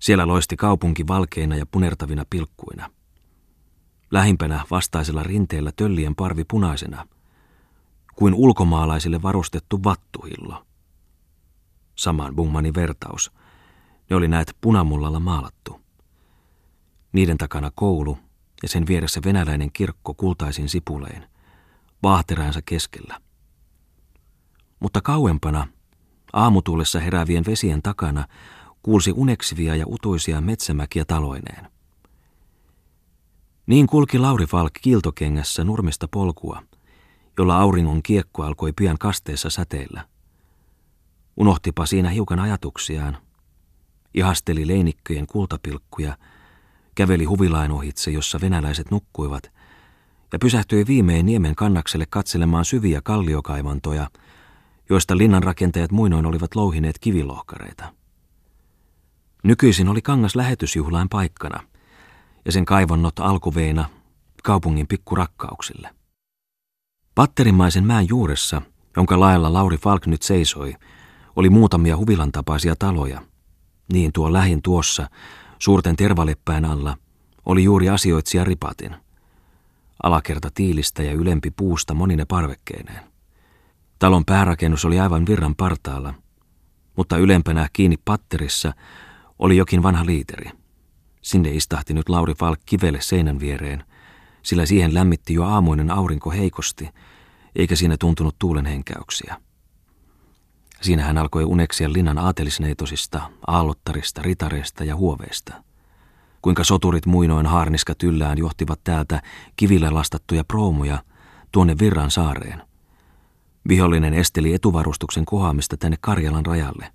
siellä 0.00 0.26
loisti 0.26 0.56
kaupunki 0.56 1.06
valkeina 1.06 1.56
ja 1.56 1.66
punertavina 1.66 2.24
pilkkuina. 2.30 2.90
Lähimpänä 4.10 4.64
vastaisella 4.70 5.22
rinteellä 5.22 5.72
töllien 5.76 6.14
parvi 6.14 6.44
punaisena, 6.44 7.06
kuin 8.16 8.34
ulkomaalaisille 8.34 9.22
varustettu 9.22 9.84
vattuhillo. 9.84 10.66
Samaan 11.96 12.36
Bungmanin 12.36 12.74
vertaus. 12.74 13.32
Ne 14.10 14.16
oli 14.16 14.28
näet 14.28 14.56
punamullalla 14.60 15.20
maalattu. 15.20 15.80
Niiden 17.12 17.38
takana 17.38 17.70
koulu 17.74 18.18
ja 18.62 18.68
sen 18.68 18.86
vieressä 18.86 19.20
venäläinen 19.24 19.72
kirkko 19.72 20.14
kultaisin 20.14 20.68
sipulein, 20.68 21.24
vaahteraansa 22.02 22.60
keskellä. 22.64 23.20
Mutta 24.80 25.00
kauempana, 25.00 25.66
aamutuulessa 26.32 27.00
heräävien 27.00 27.44
vesien 27.46 27.82
takana, 27.82 28.28
kuulsi 28.82 29.12
uneksivia 29.12 29.76
ja 29.76 29.84
utuisia 29.88 30.40
metsämäkiä 30.40 31.04
taloineen. 31.04 31.70
Niin 33.66 33.86
kulki 33.86 34.18
Lauri 34.18 34.46
Falk 34.46 34.72
kiiltokengässä 34.82 35.64
nurmista 35.64 36.08
polkua, 36.08 36.62
jolla 37.38 37.58
auringon 37.58 38.02
kiekko 38.02 38.42
alkoi 38.42 38.72
pian 38.72 38.98
kasteessa 38.98 39.50
säteillä. 39.50 40.06
Unohtipa 41.36 41.86
siinä 41.86 42.08
hiukan 42.08 42.38
ajatuksiaan, 42.38 43.18
ihasteli 44.14 44.66
leinikköjen 44.66 45.26
kultapilkkuja, 45.26 46.16
käveli 46.94 47.24
huvilain 47.24 47.70
ohitse, 47.70 48.10
jossa 48.10 48.40
venäläiset 48.40 48.90
nukkuivat, 48.90 49.52
ja 50.32 50.38
pysähtyi 50.38 50.86
viimein 50.86 51.26
niemen 51.26 51.54
kannakselle 51.54 52.06
katselemaan 52.10 52.64
syviä 52.64 53.00
kalliokaivantoja, 53.04 54.10
joista 54.88 55.16
linnan 55.16 55.42
rakentajat 55.42 55.92
muinoin 55.92 56.26
olivat 56.26 56.56
louhineet 56.56 56.98
kivilohkareita. 56.98 57.99
Nykyisin 59.42 59.88
oli 59.88 60.02
kangas 60.02 60.36
lähetysjuhlain 60.36 61.08
paikkana 61.08 61.60
ja 62.44 62.52
sen 62.52 62.64
kaivonnot 62.64 63.18
alkuveina 63.18 63.88
kaupungin 64.42 64.86
pikkurakkauksille. 64.86 65.90
Patterimaisen 67.14 67.84
mäen 67.84 68.08
juuressa, 68.08 68.62
jonka 68.96 69.20
laella 69.20 69.52
Lauri 69.52 69.76
Falk 69.76 70.06
nyt 70.06 70.22
seisoi, 70.22 70.74
oli 71.36 71.50
muutamia 71.50 71.96
huvilan 71.96 72.32
tapaisia 72.32 72.74
taloja. 72.78 73.22
Niin 73.92 74.12
tuo 74.12 74.32
lähin 74.32 74.62
tuossa, 74.62 75.10
suurten 75.58 75.96
tervaleppään 75.96 76.64
alla, 76.64 76.96
oli 77.46 77.64
juuri 77.64 77.88
asioitsija 77.88 78.44
Ripatin. 78.44 78.96
alakerta 80.02 80.50
tiilistä 80.54 81.02
ja 81.02 81.12
ylempi 81.12 81.50
puusta 81.50 81.94
monine 81.94 82.24
parvekkeineen. 82.24 83.02
Talon 83.98 84.24
päärakennus 84.24 84.84
oli 84.84 85.00
aivan 85.00 85.26
virran 85.26 85.54
partaalla, 85.54 86.14
mutta 86.96 87.16
ylempänä 87.16 87.68
kiinni 87.72 87.96
patterissa 88.04 88.72
oli 89.40 89.56
jokin 89.56 89.82
vanha 89.82 90.06
liiteri. 90.06 90.50
Sinne 91.22 91.50
istahti 91.50 91.94
nyt 91.94 92.08
Lauri 92.08 92.34
Falk 92.34 92.60
kivelle 92.66 93.00
seinän 93.00 93.40
viereen, 93.40 93.84
sillä 94.42 94.66
siihen 94.66 94.94
lämmitti 94.94 95.34
jo 95.34 95.44
aamuinen 95.44 95.90
aurinko 95.90 96.30
heikosti, 96.30 96.88
eikä 97.56 97.76
siinä 97.76 97.96
tuntunut 98.00 98.36
tuulen 98.38 98.66
henkäyksiä. 98.66 99.36
Siinä 100.80 101.04
hän 101.04 101.18
alkoi 101.18 101.44
uneksia 101.44 101.92
linnan 101.92 102.18
aatelisneitosista, 102.18 103.30
aallottarista, 103.46 104.22
ritareista 104.22 104.84
ja 104.84 104.96
huoveista. 104.96 105.62
Kuinka 106.42 106.64
soturit 106.64 107.06
muinoin 107.06 107.46
haarniska 107.46 107.94
tyllään 107.94 108.38
johtivat 108.38 108.80
täältä 108.84 109.22
kivillä 109.56 109.94
lastattuja 109.94 110.44
proomuja 110.44 111.02
tuonne 111.52 111.76
Virran 111.78 112.10
saareen. 112.10 112.62
Vihollinen 113.68 114.14
esteli 114.14 114.54
etuvarustuksen 114.54 115.24
kohaamista 115.24 115.76
tänne 115.76 115.96
Karjalan 116.00 116.46
rajalle. 116.46 116.92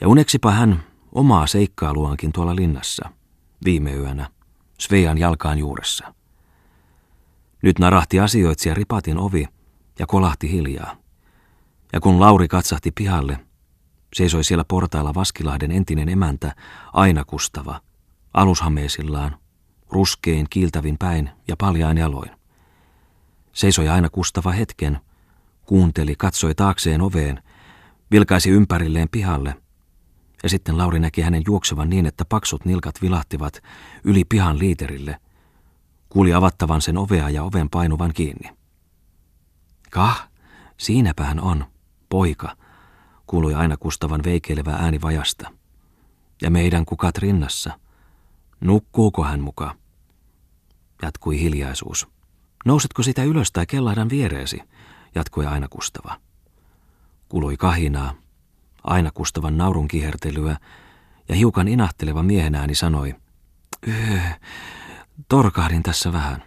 Ja 0.00 0.08
uneksipa 0.08 0.50
hän 0.50 0.82
omaa 1.12 1.46
seikkailuankin 1.46 2.32
tuolla 2.32 2.56
linnassa, 2.56 3.10
viime 3.64 3.92
yönä, 3.92 4.30
Svean 4.80 5.18
jalkaan 5.18 5.58
juuressa. 5.58 6.14
Nyt 7.62 7.78
narahti 7.78 8.20
asioitsija 8.20 8.74
ripatin 8.74 9.18
ovi 9.18 9.48
ja 9.98 10.06
kolahti 10.06 10.52
hiljaa. 10.52 10.96
Ja 11.92 12.00
kun 12.00 12.20
Lauri 12.20 12.48
katsahti 12.48 12.90
pihalle, 12.90 13.40
seisoi 14.12 14.44
siellä 14.44 14.64
portailla 14.64 15.14
Vaskilahden 15.14 15.70
entinen 15.70 16.08
emäntä, 16.08 16.54
aina 16.92 17.24
kustava, 17.24 17.80
alushameisillaan, 18.34 19.36
ruskein 19.90 20.46
kiiltävin 20.50 20.98
päin 20.98 21.30
ja 21.48 21.56
paljain 21.56 21.98
jaloin. 21.98 22.30
Seisoi 23.52 23.88
aina 23.88 24.08
kustava 24.08 24.52
hetken, 24.52 25.00
kuunteli, 25.66 26.14
katsoi 26.16 26.54
taakseen 26.54 27.00
oveen, 27.02 27.42
vilkaisi 28.10 28.50
ympärilleen 28.50 29.08
pihalle, 29.08 29.54
ja 30.42 30.48
sitten 30.48 30.78
Lauri 30.78 30.98
näki 30.98 31.20
hänen 31.22 31.42
juoksevan 31.46 31.90
niin, 31.90 32.06
että 32.06 32.24
paksut 32.24 32.64
nilkat 32.64 33.02
vilahtivat 33.02 33.62
yli 34.04 34.24
pihan 34.24 34.58
liiterille, 34.58 35.20
kuuli 36.08 36.34
avattavan 36.34 36.80
sen 36.80 36.98
ovea 36.98 37.30
ja 37.30 37.42
oven 37.42 37.70
painuvan 37.70 38.12
kiinni. 38.14 38.56
Kah, 39.90 40.28
siinäpä 40.76 41.24
hän 41.24 41.40
on, 41.40 41.64
poika, 42.08 42.56
kuului 43.26 43.54
aina 43.54 43.76
Kustavan 43.76 44.20
veikeilevä 44.24 44.72
ääni 44.72 45.00
vajasta. 45.00 45.50
Ja 46.42 46.50
meidän 46.50 46.84
kukat 46.84 47.18
rinnassa. 47.18 47.80
Nukkuuko 48.60 49.24
hän 49.24 49.40
muka? 49.40 49.74
Jatkui 51.02 51.40
hiljaisuus. 51.40 52.08
Nousetko 52.64 53.02
sitä 53.02 53.22
ylös 53.24 53.52
tai 53.52 53.66
kellahdan 53.66 54.10
viereesi? 54.10 54.62
Jatkui 55.14 55.46
aina 55.46 55.68
Kustava. 55.68 56.20
Kului 57.28 57.56
kahinaa, 57.56 58.14
aina 58.84 59.10
Kustavan 59.14 59.58
naurun 59.58 59.88
kihertelyä, 59.88 60.56
ja 61.28 61.34
hiukan 61.34 61.68
inahteleva 61.68 62.22
miehen 62.22 62.54
ääni 62.54 62.74
sanoi, 62.74 63.14
öö, 63.88 64.18
torkahdin 65.28 65.82
tässä 65.82 66.12
vähän. 66.12 66.42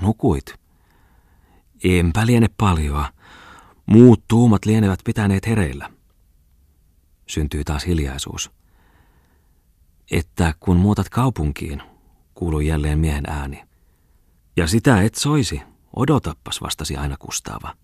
Nukuit. 0.00 0.54
Enpä 1.84 2.26
liene 2.26 2.46
paljoa. 2.56 3.12
Muut 3.86 4.24
tuumat 4.28 4.64
lienevät 4.64 5.00
pitäneet 5.04 5.46
hereillä. 5.46 5.90
Syntyy 7.26 7.64
taas 7.64 7.86
hiljaisuus. 7.86 8.50
Että 10.10 10.54
kun 10.60 10.76
muutat 10.76 11.08
kaupunkiin, 11.08 11.82
kuului 12.34 12.66
jälleen 12.66 12.98
miehen 12.98 13.24
ääni. 13.26 13.64
Ja 14.56 14.66
sitä 14.66 15.02
et 15.02 15.14
soisi, 15.14 15.62
odotappas, 15.96 16.60
vastasi 16.60 16.96
aina 16.96 17.16
Kustaava. 17.18 17.74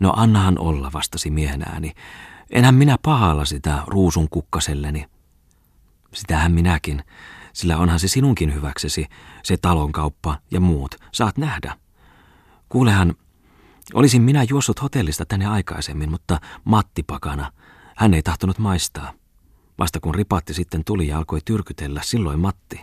No 0.00 0.12
annahan 0.16 0.58
olla, 0.58 0.90
vastasi 0.92 1.30
miehen 1.30 1.62
ääni. 1.62 1.92
Enhän 2.50 2.74
minä 2.74 2.96
pahalla 3.02 3.44
sitä 3.44 3.82
ruusun 3.86 4.28
kukkaselleni. 4.28 5.06
Sitähän 6.12 6.52
minäkin, 6.52 7.04
sillä 7.52 7.78
onhan 7.78 8.00
se 8.00 8.08
sinunkin 8.08 8.54
hyväksesi, 8.54 9.06
se 9.42 9.56
talonkauppa 9.56 10.38
ja 10.50 10.60
muut, 10.60 10.94
saat 11.12 11.38
nähdä. 11.38 11.76
Kuulehan, 12.68 13.14
olisin 13.94 14.22
minä 14.22 14.42
juossut 14.42 14.82
hotellista 14.82 15.24
tänne 15.26 15.46
aikaisemmin, 15.46 16.10
mutta 16.10 16.40
Matti 16.64 17.02
pakana, 17.02 17.52
hän 17.96 18.14
ei 18.14 18.22
tahtonut 18.22 18.58
maistaa. 18.58 19.12
Vasta 19.78 20.00
kun 20.00 20.14
ripatti 20.14 20.54
sitten 20.54 20.84
tuli 20.84 21.08
ja 21.08 21.18
alkoi 21.18 21.40
tyrkytellä, 21.44 22.00
silloin 22.04 22.40
Matti. 22.40 22.80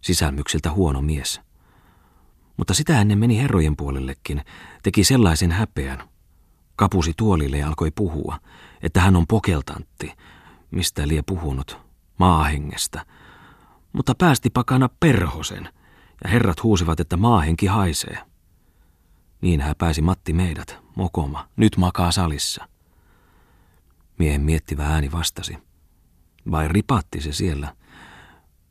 Sisälmyksiltä 0.00 0.70
huono 0.70 1.02
mies. 1.02 1.40
Mutta 2.56 2.74
sitä 2.74 3.00
ennen 3.00 3.18
meni 3.18 3.38
herrojen 3.38 3.76
puolellekin, 3.76 4.44
teki 4.82 5.04
sellaisen 5.04 5.52
häpeän. 5.52 6.09
Kapusi 6.80 7.12
tuolille 7.16 7.58
ja 7.58 7.68
alkoi 7.68 7.90
puhua, 7.90 8.38
että 8.82 9.00
hän 9.00 9.16
on 9.16 9.26
pokeltantti, 9.26 10.12
mistä 10.70 11.08
lie 11.08 11.22
puhunut, 11.22 11.78
maahengestä. 12.18 13.06
Mutta 13.92 14.14
päästi 14.14 14.50
pakana 14.50 14.88
perhosen, 15.00 15.68
ja 16.24 16.30
herrat 16.30 16.62
huusivat, 16.62 17.00
että 17.00 17.16
maahenki 17.16 17.66
haisee. 17.66 18.18
Niin 19.40 19.62
pääsi 19.78 20.02
Matti 20.02 20.32
meidät, 20.32 20.78
mokoma, 20.96 21.48
nyt 21.56 21.76
makaa 21.76 22.12
salissa. 22.12 22.68
Miehen 24.18 24.40
miettivä 24.40 24.86
ääni 24.86 25.12
vastasi. 25.12 25.58
Vai 26.50 26.68
ripatti 26.68 27.20
se 27.20 27.32
siellä? 27.32 27.74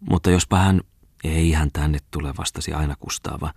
Mutta 0.09 0.29
jospa 0.29 0.57
hän, 0.57 0.81
ei 1.23 1.51
hän 1.51 1.71
tänne 1.73 1.99
tule, 2.11 2.33
vastasi 2.37 2.73
aina 2.73 2.95
Kustaava. 2.99 3.53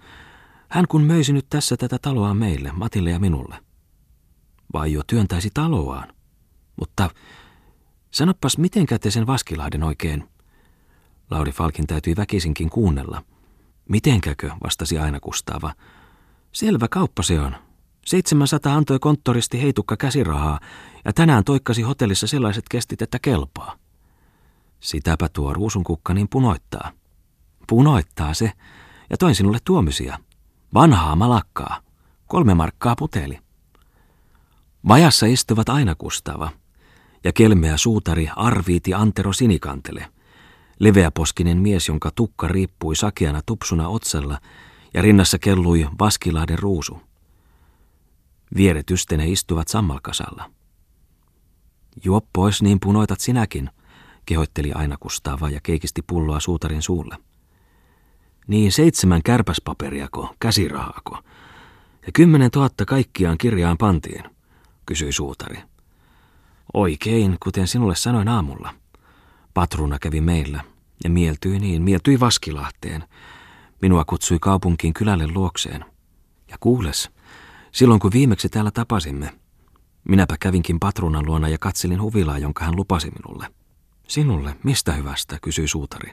Hän 0.68 0.84
kun 0.88 1.02
möisi 1.02 1.32
nyt 1.32 1.46
tässä 1.50 1.76
tätä 1.76 1.98
taloa 2.02 2.34
meille, 2.34 2.72
Matille 2.72 3.10
ja 3.10 3.18
minulle. 3.18 3.71
Vai 4.72 4.92
jo 4.92 5.02
työntäisi 5.06 5.50
taloaan. 5.54 6.14
Mutta 6.80 7.10
sanoppas, 8.10 8.58
mitenkä 8.58 8.98
te 8.98 9.10
sen 9.10 9.26
Vaskilahden 9.26 9.82
oikein? 9.82 10.28
Lauri 11.30 11.52
Falkin 11.52 11.86
täytyi 11.86 12.16
väkisinkin 12.16 12.70
kuunnella. 12.70 13.22
Mitenkäkö, 13.88 14.50
vastasi 14.64 14.98
aina 14.98 15.20
Kustaava. 15.20 15.74
Selvä 16.52 16.88
kauppa 16.88 17.22
se 17.22 17.40
on. 17.40 17.56
700 18.06 18.74
antoi 18.74 18.98
konttoristi 18.98 19.62
heitukka 19.62 19.96
käsirahaa 19.96 20.60
ja 21.04 21.12
tänään 21.12 21.44
toikkasi 21.44 21.82
hotellissa 21.82 22.26
sellaiset 22.26 22.64
kestit, 22.70 23.02
että 23.02 23.18
kelpaa. 23.18 23.76
Sitäpä 24.80 25.28
tuo 25.28 25.52
ruusunkukka 25.52 26.14
niin 26.14 26.28
punoittaa. 26.28 26.92
Punoittaa 27.68 28.34
se, 28.34 28.52
ja 29.10 29.16
toin 29.16 29.34
sinulle 29.34 29.58
tuomisia. 29.64 30.18
Vanhaa 30.74 31.16
malakkaa. 31.16 31.80
Kolme 32.26 32.54
markkaa 32.54 32.96
puteli. 32.96 33.38
Vajassa 34.88 35.26
istuvat 35.26 35.68
aina 35.68 35.94
Kustava 35.94 36.50
ja 37.24 37.32
kelmeä 37.32 37.76
suutari 37.76 38.28
Arviiti 38.36 38.94
Antero 38.94 39.32
Sinikantele, 39.32 40.06
leveäposkinen 40.78 41.58
mies, 41.58 41.88
jonka 41.88 42.10
tukka 42.14 42.48
riippui 42.48 42.96
sakeana 42.96 43.40
tupsuna 43.46 43.88
otsalla 43.88 44.38
ja 44.94 45.02
rinnassa 45.02 45.38
kellui 45.38 45.88
Vaskilahden 45.98 46.58
ruusu. 46.58 47.00
Vieretystene 48.56 49.28
istuvat 49.28 49.68
sammalkasalla. 49.68 50.50
Juo 52.04 52.20
pois, 52.32 52.62
niin 52.62 52.80
punoitat 52.80 53.20
sinäkin, 53.20 53.70
kehoitteli 54.26 54.72
aina 54.72 54.96
Kustava 55.00 55.50
ja 55.50 55.60
keikisti 55.62 56.02
pulloa 56.02 56.40
suutarin 56.40 56.82
suulle. 56.82 57.16
Niin 58.46 58.72
seitsemän 58.72 59.22
kärpäspaperiako, 59.22 60.34
käsirahaako, 60.40 61.18
ja 62.06 62.12
kymmenen 62.12 62.50
tuhatta 62.50 62.84
kaikkiaan 62.84 63.38
kirjaan 63.38 63.78
pantiin, 63.78 64.24
kysyi 64.86 65.12
suutari. 65.12 65.62
Oikein, 66.74 67.36
kuten 67.42 67.66
sinulle 67.66 67.94
sanoin 67.94 68.28
aamulla. 68.28 68.74
Patruna 69.54 69.98
kävi 69.98 70.20
meillä 70.20 70.64
ja 71.04 71.10
mieltyi 71.10 71.58
niin, 71.58 71.82
mieltyi 71.82 72.20
Vaskilahteen. 72.20 73.04
Minua 73.82 74.04
kutsui 74.04 74.38
kaupunkiin 74.40 74.94
kylälle 74.94 75.26
luokseen. 75.26 75.84
Ja 76.50 76.56
kuules, 76.60 77.10
silloin 77.72 78.00
kun 78.00 78.12
viimeksi 78.12 78.48
täällä 78.48 78.70
tapasimme, 78.70 79.32
minäpä 80.08 80.36
kävinkin 80.40 80.80
patrunan 80.80 81.26
luona 81.26 81.48
ja 81.48 81.58
katselin 81.58 82.02
huvilaa, 82.02 82.38
jonka 82.38 82.64
hän 82.64 82.76
lupasi 82.76 83.10
minulle. 83.10 83.46
Sinulle, 84.08 84.56
mistä 84.62 84.92
hyvästä, 84.92 85.38
kysyi 85.42 85.68
suutari. 85.68 86.12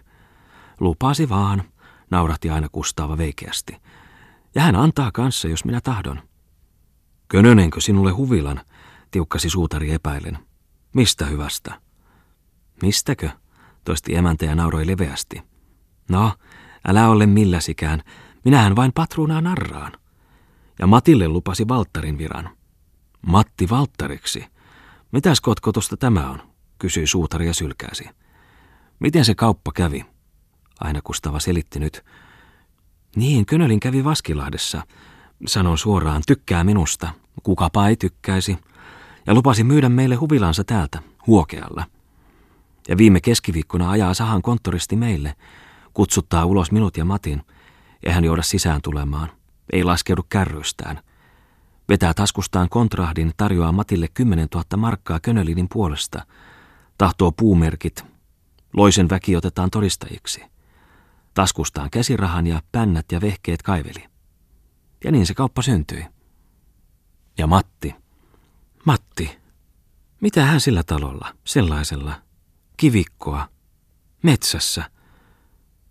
Lupasi 0.79 1.29
vaan, 1.29 1.63
naurahti 2.11 2.49
aina 2.49 2.67
Kustaava 2.71 3.17
veikeästi. 3.17 3.77
Ja 4.55 4.61
hän 4.61 4.75
antaa 4.75 5.11
kanssa, 5.11 5.47
jos 5.47 5.65
minä 5.65 5.81
tahdon. 5.81 6.21
Könönenkö 7.29 7.81
sinulle 7.81 8.11
huvilan, 8.11 8.61
tiukkasi 9.11 9.49
suutari 9.49 9.91
epäilen. 9.91 10.37
Mistä 10.93 11.25
hyvästä? 11.25 11.81
Mistäkö? 12.81 13.29
toisti 13.85 14.15
emäntä 14.15 14.45
ja 14.45 14.55
nauroi 14.55 14.87
leveästi. 14.87 15.41
No, 16.09 16.33
älä 16.87 17.09
ole 17.09 17.25
milläsikään, 17.25 18.03
minähän 18.45 18.75
vain 18.75 18.91
patruunaa 18.95 19.41
narraan. 19.41 19.91
Ja 20.79 20.87
Matille 20.87 21.27
lupasi 21.27 21.67
Valttarin 21.67 22.17
viran. 22.17 22.49
Matti 23.21 23.69
Valttariksi? 23.69 24.45
Mitäs 25.11 25.41
kotkotusta 25.41 25.97
tämä 25.97 26.29
on? 26.29 26.41
kysyi 26.79 27.07
suutari 27.07 27.47
ja 27.47 27.53
sylkäsi. 27.53 28.09
Miten 28.99 29.25
se 29.25 29.35
kauppa 29.35 29.71
kävi? 29.75 30.05
Aina 30.79 31.01
Kustava 31.03 31.39
selitti 31.39 31.79
nyt. 31.79 32.05
Niin, 33.15 33.45
Könölin 33.45 33.79
kävi 33.79 34.03
Vaskilahdessa. 34.03 34.81
Sanon 35.47 35.77
suoraan, 35.77 36.21
tykkää 36.27 36.63
minusta. 36.63 37.09
Kukapa 37.43 37.87
ei 37.87 37.95
tykkäisi. 37.95 38.57
Ja 39.27 39.33
lupasi 39.33 39.63
myydä 39.63 39.89
meille 39.89 40.15
huvilansa 40.15 40.63
täältä, 40.63 40.99
huokealla. 41.27 41.85
Ja 42.87 42.97
viime 42.97 43.21
keskiviikkona 43.21 43.89
ajaa 43.89 44.13
Sahan 44.13 44.41
konttoristi 44.41 44.95
meille. 44.95 45.35
Kutsuttaa 45.93 46.45
ulos 46.45 46.71
minut 46.71 46.97
ja 46.97 47.05
Matin. 47.05 47.41
Eihän 48.03 48.15
hän 48.15 48.23
jouda 48.23 48.41
sisään 48.41 48.81
tulemaan. 48.81 49.31
Ei 49.73 49.83
laskeudu 49.83 50.25
kärrystään. 50.29 50.99
Vetää 51.89 52.13
taskustaan 52.13 52.69
kontrahdin, 52.69 53.31
tarjoaa 53.37 53.71
Matille 53.71 54.07
10 54.13 54.47
000 54.53 54.77
markkaa 54.77 55.19
Könölinin 55.19 55.67
puolesta. 55.69 56.25
Tahtoo 56.97 57.31
puumerkit. 57.31 58.05
Loisen 58.73 59.09
väki 59.09 59.35
otetaan 59.35 59.69
todistajiksi. 59.71 60.41
Taskustaan 61.33 61.89
käsirahan 61.89 62.47
ja 62.47 62.61
pännät 62.71 63.05
ja 63.11 63.21
vehkeet 63.21 63.61
kaiveli. 63.61 64.08
Ja 65.03 65.11
niin 65.11 65.25
se 65.25 65.33
kauppa 65.33 65.61
syntyi. 65.61 66.05
Ja 67.37 67.47
Matti. 67.47 67.95
Matti. 68.85 69.39
Mitä 70.21 70.45
hän 70.45 70.61
sillä 70.61 70.83
talolla, 70.83 71.33
sellaisella? 71.45 72.21
Kivikkoa. 72.77 73.47
Metsässä. 74.23 74.91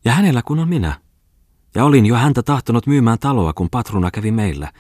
Ja 0.05 0.13
hänellä 0.13 0.43
kun 0.43 0.59
on 0.59 0.69
minä. 0.69 1.01
Ja 1.75 1.85
olin 1.85 2.07
jo 2.07 2.15
häntä 2.15 2.43
tahtonut 2.43 2.87
myymään 2.87 3.19
taloa, 3.19 3.53
kun 3.53 3.71
patruna 3.71 4.11
kävi 4.11 4.31
meillä 4.31 4.73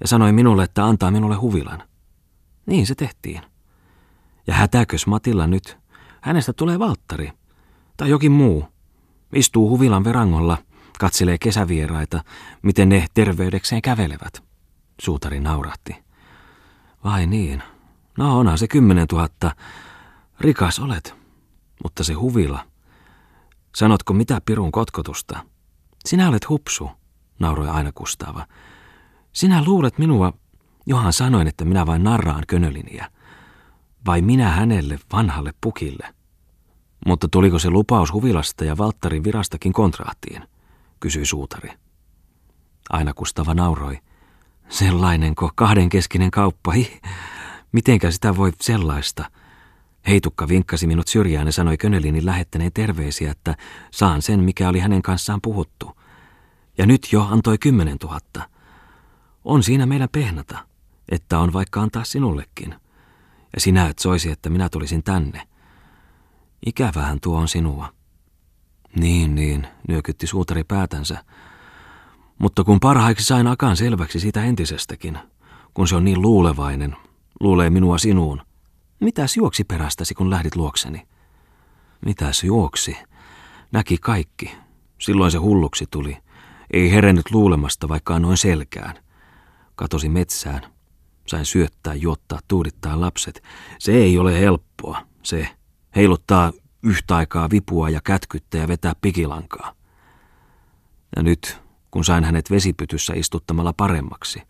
ja 0.00 0.08
sanoi 0.08 0.32
minulle, 0.32 0.64
että 0.64 0.84
antaa 0.84 1.10
minulle 1.10 1.36
huvilan. 1.36 1.82
Niin 2.66 2.86
se 2.86 2.94
tehtiin. 2.94 3.40
Ja 4.46 4.54
hätäkös 4.54 5.06
Matilla 5.06 5.46
nyt. 5.46 5.78
Hänestä 6.20 6.52
tulee 6.52 6.78
Valttari. 6.78 7.32
Tai 7.96 8.10
jokin 8.10 8.32
muu. 8.32 8.64
Istuu 9.34 9.70
huvilan 9.70 10.04
verangolla, 10.04 10.58
katselee 11.00 11.38
kesävieraita, 11.38 12.24
miten 12.62 12.88
ne 12.88 13.06
terveydekseen 13.14 13.82
kävelevät. 13.82 14.42
Suutari 15.00 15.40
naurahti. 15.40 15.96
Vai 17.04 17.26
niin? 17.26 17.62
No 18.18 18.38
onhan 18.38 18.58
se 18.58 18.68
kymmenen 18.68 19.08
tuhatta. 19.08 19.56
Rikas 20.40 20.78
olet. 20.78 21.14
Mutta 21.82 22.04
se 22.04 22.12
huvila. 22.12 22.64
Sanotko 23.76 24.12
mitä 24.12 24.40
pirun 24.44 24.72
kotkotusta? 24.72 25.44
Sinä 26.04 26.28
olet 26.28 26.48
hupsu, 26.48 26.90
nauroi 27.38 27.68
aina 27.68 27.92
Kustava. 27.94 28.46
Sinä 29.32 29.64
luulet 29.64 29.98
minua, 29.98 30.32
johan 30.86 31.12
sanoin, 31.12 31.48
että 31.48 31.64
minä 31.64 31.86
vain 31.86 32.04
narraan 32.04 32.44
könöliniä. 32.48 33.10
Vai 34.06 34.22
minä 34.22 34.48
hänelle, 34.48 34.98
vanhalle 35.12 35.54
pukille? 35.60 36.14
Mutta 37.06 37.28
tuliko 37.28 37.58
se 37.58 37.70
lupaus 37.70 38.12
huvilasta 38.12 38.64
ja 38.64 38.78
Valttarin 38.78 39.24
virastakin 39.24 39.72
kontraattiin? 39.72 40.42
Kysyi 41.00 41.26
suutari. 41.26 41.70
Aina 42.90 43.14
Kustava 43.14 43.54
nauroi. 43.54 43.98
Sellainenko 44.68 45.50
kahdenkeskinen 45.54 46.30
kauppa? 46.30 46.72
Hi, 46.72 47.00
mitenkä 47.72 48.10
sitä 48.10 48.36
voi 48.36 48.52
sellaista? 48.60 49.30
Heitukka 50.08 50.48
vinkkasi 50.48 50.86
minut 50.86 51.08
syrjään 51.08 51.46
ja 51.46 51.52
sanoi 51.52 51.76
Könelinin 51.76 52.26
lähettäneen 52.26 52.72
terveisiä, 52.72 53.30
että 53.30 53.56
saan 53.90 54.22
sen, 54.22 54.40
mikä 54.40 54.68
oli 54.68 54.78
hänen 54.78 55.02
kanssaan 55.02 55.40
puhuttu. 55.42 55.96
Ja 56.78 56.86
nyt 56.86 57.12
jo 57.12 57.22
antoi 57.30 57.58
kymmenen 57.58 57.98
tuhatta. 57.98 58.48
On 59.44 59.62
siinä 59.62 59.86
meidän 59.86 60.08
pehnata, 60.12 60.58
että 61.08 61.38
on 61.38 61.52
vaikka 61.52 61.82
antaa 61.82 62.04
sinullekin. 62.04 62.74
Ja 63.54 63.60
sinä 63.60 63.88
et 63.88 63.98
soisi, 63.98 64.30
että 64.30 64.50
minä 64.50 64.68
tulisin 64.68 65.02
tänne. 65.02 65.48
Ikävähän 66.66 67.20
tuo 67.20 67.38
on 67.38 67.48
sinua. 67.48 67.92
Niin, 68.96 69.34
niin, 69.34 69.66
nyökytti 69.88 70.26
suutari 70.26 70.64
päätänsä. 70.64 71.24
Mutta 72.38 72.64
kun 72.64 72.80
parhaiksi 72.80 73.24
sain 73.24 73.46
Akan 73.46 73.76
selväksi 73.76 74.20
siitä 74.20 74.44
entisestäkin, 74.44 75.18
kun 75.74 75.88
se 75.88 75.96
on 75.96 76.04
niin 76.04 76.22
luulevainen, 76.22 76.96
luulee 77.40 77.70
minua 77.70 77.98
sinuun. 77.98 78.42
Mitäs 79.00 79.36
juoksi 79.36 79.64
perästäsi, 79.64 80.14
kun 80.14 80.30
lähdit 80.30 80.56
luokseni? 80.56 81.06
Mitäs 82.06 82.44
juoksi? 82.44 82.96
Näki 83.72 83.98
kaikki. 83.98 84.52
Silloin 84.98 85.30
se 85.30 85.38
hulluksi 85.38 85.86
tuli. 85.90 86.16
Ei 86.70 86.92
herennyt 86.92 87.30
luulemasta, 87.30 87.88
vaikka 87.88 88.14
annoin 88.14 88.36
selkään. 88.36 88.94
Katosi 89.74 90.08
metsään. 90.08 90.62
Sain 91.26 91.44
syöttää, 91.44 91.94
juottaa, 91.94 92.38
tuudittaa 92.48 93.00
lapset. 93.00 93.42
Se 93.78 93.92
ei 93.92 94.18
ole 94.18 94.40
helppoa, 94.40 95.02
se. 95.22 95.48
Heiluttaa 95.96 96.52
yhtä 96.82 97.16
aikaa 97.16 97.50
vipua 97.50 97.90
ja 97.90 98.00
kätkyttä 98.04 98.58
ja 98.58 98.68
vetää 98.68 98.92
pikilankaa. 99.00 99.72
Ja 101.16 101.22
nyt, 101.22 101.60
kun 101.90 102.04
sain 102.04 102.24
hänet 102.24 102.50
vesipytyssä 102.50 103.12
istuttamalla 103.16 103.72
paremmaksi. 103.72 104.42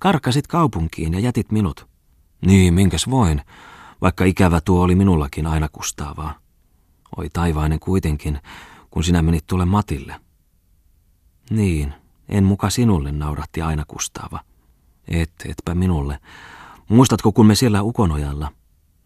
Karkasit 0.00 0.46
kaupunkiin 0.46 1.12
ja 1.12 1.20
jätit 1.20 1.52
minut. 1.52 1.88
Niin, 2.46 2.74
minkäs 2.74 3.10
voin, 3.10 3.42
vaikka 4.00 4.24
ikävä 4.24 4.60
tuo 4.60 4.82
oli 4.82 4.94
minullakin 4.94 5.46
aina 5.46 5.68
kustaavaa. 5.72 6.34
Oi 7.16 7.30
taivainen 7.30 7.80
kuitenkin, 7.80 8.40
kun 8.90 9.04
sinä 9.04 9.22
menit 9.22 9.46
tulle 9.46 9.64
Matille. 9.64 10.20
Niin, 11.50 11.94
en 12.28 12.44
muka 12.44 12.70
sinulle, 12.70 13.12
nauratti 13.12 13.62
aina 13.62 13.84
kustaava. 13.88 14.40
Et, 15.08 15.32
etpä 15.44 15.74
minulle. 15.74 16.20
Muistatko, 16.88 17.32
kun 17.32 17.46
me 17.46 17.54
siellä 17.54 17.82
Ukonojalla? 17.82 18.52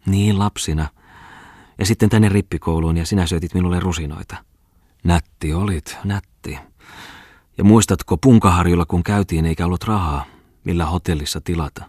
Niin 0.06 0.38
lapsina– 0.38 0.88
ja 1.78 1.86
sitten 1.86 2.10
tänne 2.10 2.28
rippikouluun 2.28 2.96
ja 2.96 3.06
sinä 3.06 3.26
syötit 3.26 3.54
minulle 3.54 3.80
rusinoita. 3.80 4.36
Nätti 5.04 5.54
olit, 5.54 5.98
nätti. 6.04 6.58
Ja 7.58 7.64
muistatko 7.64 8.16
Punkaharjulla, 8.16 8.86
kun 8.86 9.02
käytiin 9.02 9.46
eikä 9.46 9.66
ollut 9.66 9.84
rahaa, 9.84 10.24
millä 10.64 10.86
hotellissa 10.86 11.40
tilata? 11.40 11.84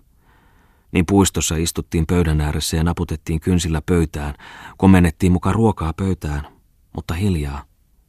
Niin 0.92 1.06
puistossa 1.06 1.56
istuttiin 1.56 2.06
pöydän 2.08 2.42
ääressä 2.42 2.78
ja 2.78 2.84
naputettiin 2.84 3.40
kynsillä 3.40 3.82
pöytään, 3.86 4.36
komennettiin 4.78 5.32
muka 5.32 5.52
ruokaa 5.52 5.94
pöytään, 5.94 6.48
mutta 6.96 7.14
hiljaa, 7.14 7.64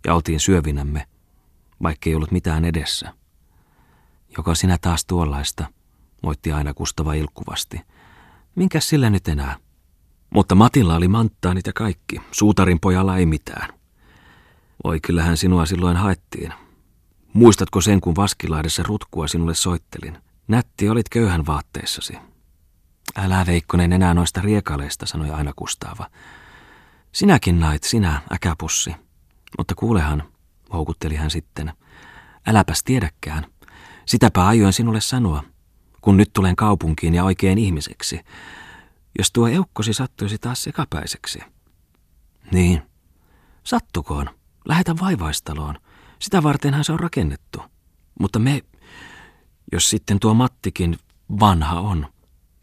ja 0.06 0.14
oltiin 0.14 0.40
syövinämme, 0.40 1.06
vaikkei 1.82 2.14
ollut 2.14 2.30
mitään 2.30 2.64
edessä. 2.64 3.14
Joka 4.36 4.54
sinä 4.54 4.78
taas 4.80 5.04
tuollaista, 5.04 5.66
moitti 6.22 6.52
aina 6.52 6.74
Kustava 6.74 7.14
ilkkuvasti. 7.14 7.80
Minkäs 8.54 8.88
sillä 8.88 9.10
nyt 9.10 9.28
enää? 9.28 9.56
Mutta 10.34 10.54
Matilla 10.54 10.96
oli 10.96 11.08
manttaanit 11.08 11.66
ja 11.66 11.72
kaikki. 11.72 12.20
Suutarin 12.30 12.80
pojalla 12.80 13.16
ei 13.16 13.26
mitään. 13.26 13.68
Oi, 14.84 15.00
kyllähän 15.00 15.36
sinua 15.36 15.66
silloin 15.66 15.96
haettiin. 15.96 16.52
Muistatko 17.32 17.80
sen, 17.80 18.00
kun 18.00 18.16
Vaskilaidessa 18.16 18.82
rutkua 18.82 19.28
sinulle 19.28 19.54
soittelin? 19.54 20.18
Nätti 20.48 20.88
olit 20.88 21.08
köyhän 21.08 21.46
vaatteessasi. 21.46 22.18
Älä 23.16 23.46
Veikkonen 23.46 23.92
enää 23.92 24.14
noista 24.14 24.40
riekaleista, 24.40 25.06
sanoi 25.06 25.30
aina 25.30 25.52
Kustaava. 25.56 26.06
Sinäkin 27.12 27.60
nait, 27.60 27.84
sinä, 27.84 28.20
äkäpussi. 28.32 28.94
Mutta 29.58 29.74
kuulehan, 29.74 30.22
houkutteli 30.72 31.16
hän 31.16 31.30
sitten. 31.30 31.72
Äläpäs 32.46 32.82
tiedäkään. 32.84 33.46
Sitäpä 34.06 34.46
aioin 34.46 34.72
sinulle 34.72 35.00
sanoa, 35.00 35.42
kun 36.00 36.16
nyt 36.16 36.30
tulen 36.32 36.56
kaupunkiin 36.56 37.14
ja 37.14 37.24
oikein 37.24 37.58
ihmiseksi 37.58 38.20
jos 39.18 39.32
tuo 39.32 39.48
eukkosi 39.48 39.92
sattuisi 39.92 40.38
taas 40.38 40.62
sekapäiseksi. 40.62 41.38
Niin, 42.52 42.82
sattukoon. 43.64 44.30
Lähetä 44.68 44.94
vaivaistaloon. 45.00 45.74
Sitä 46.18 46.42
vartenhan 46.42 46.84
se 46.84 46.92
on 46.92 47.00
rakennettu. 47.00 47.62
Mutta 48.20 48.38
me, 48.38 48.62
jos 49.72 49.90
sitten 49.90 50.20
tuo 50.20 50.34
Mattikin 50.34 50.98
vanha 51.40 51.80
on, 51.80 52.06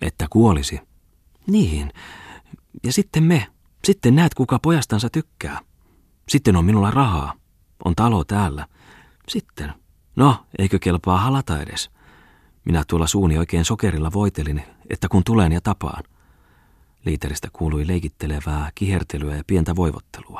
että 0.01 0.27
kuolisi. 0.29 0.79
Niin, 1.47 1.93
ja 2.83 2.93
sitten 2.93 3.23
me. 3.23 3.47
Sitten 3.83 4.15
näet, 4.15 4.33
kuka 4.33 4.59
pojastansa 4.59 5.09
tykkää. 5.09 5.59
Sitten 6.29 6.55
on 6.55 6.65
minulla 6.65 6.91
rahaa. 6.91 7.33
On 7.85 7.95
talo 7.95 8.23
täällä. 8.23 8.67
Sitten. 9.29 9.73
No, 10.15 10.45
eikö 10.59 10.79
kelpaa 10.79 11.17
halata 11.17 11.61
edes? 11.61 11.89
Minä 12.65 12.83
tuolla 12.87 13.07
suuni 13.07 13.37
oikein 13.37 13.65
sokerilla 13.65 14.11
voitelin, 14.13 14.63
että 14.89 15.07
kun 15.09 15.23
tulen 15.23 15.51
ja 15.51 15.61
tapaan. 15.61 16.03
Liiteristä 17.05 17.47
kuului 17.53 17.87
leikittelevää 17.87 18.71
kihertelyä 18.75 19.35
ja 19.35 19.43
pientä 19.47 19.75
voivottelua. 19.75 20.39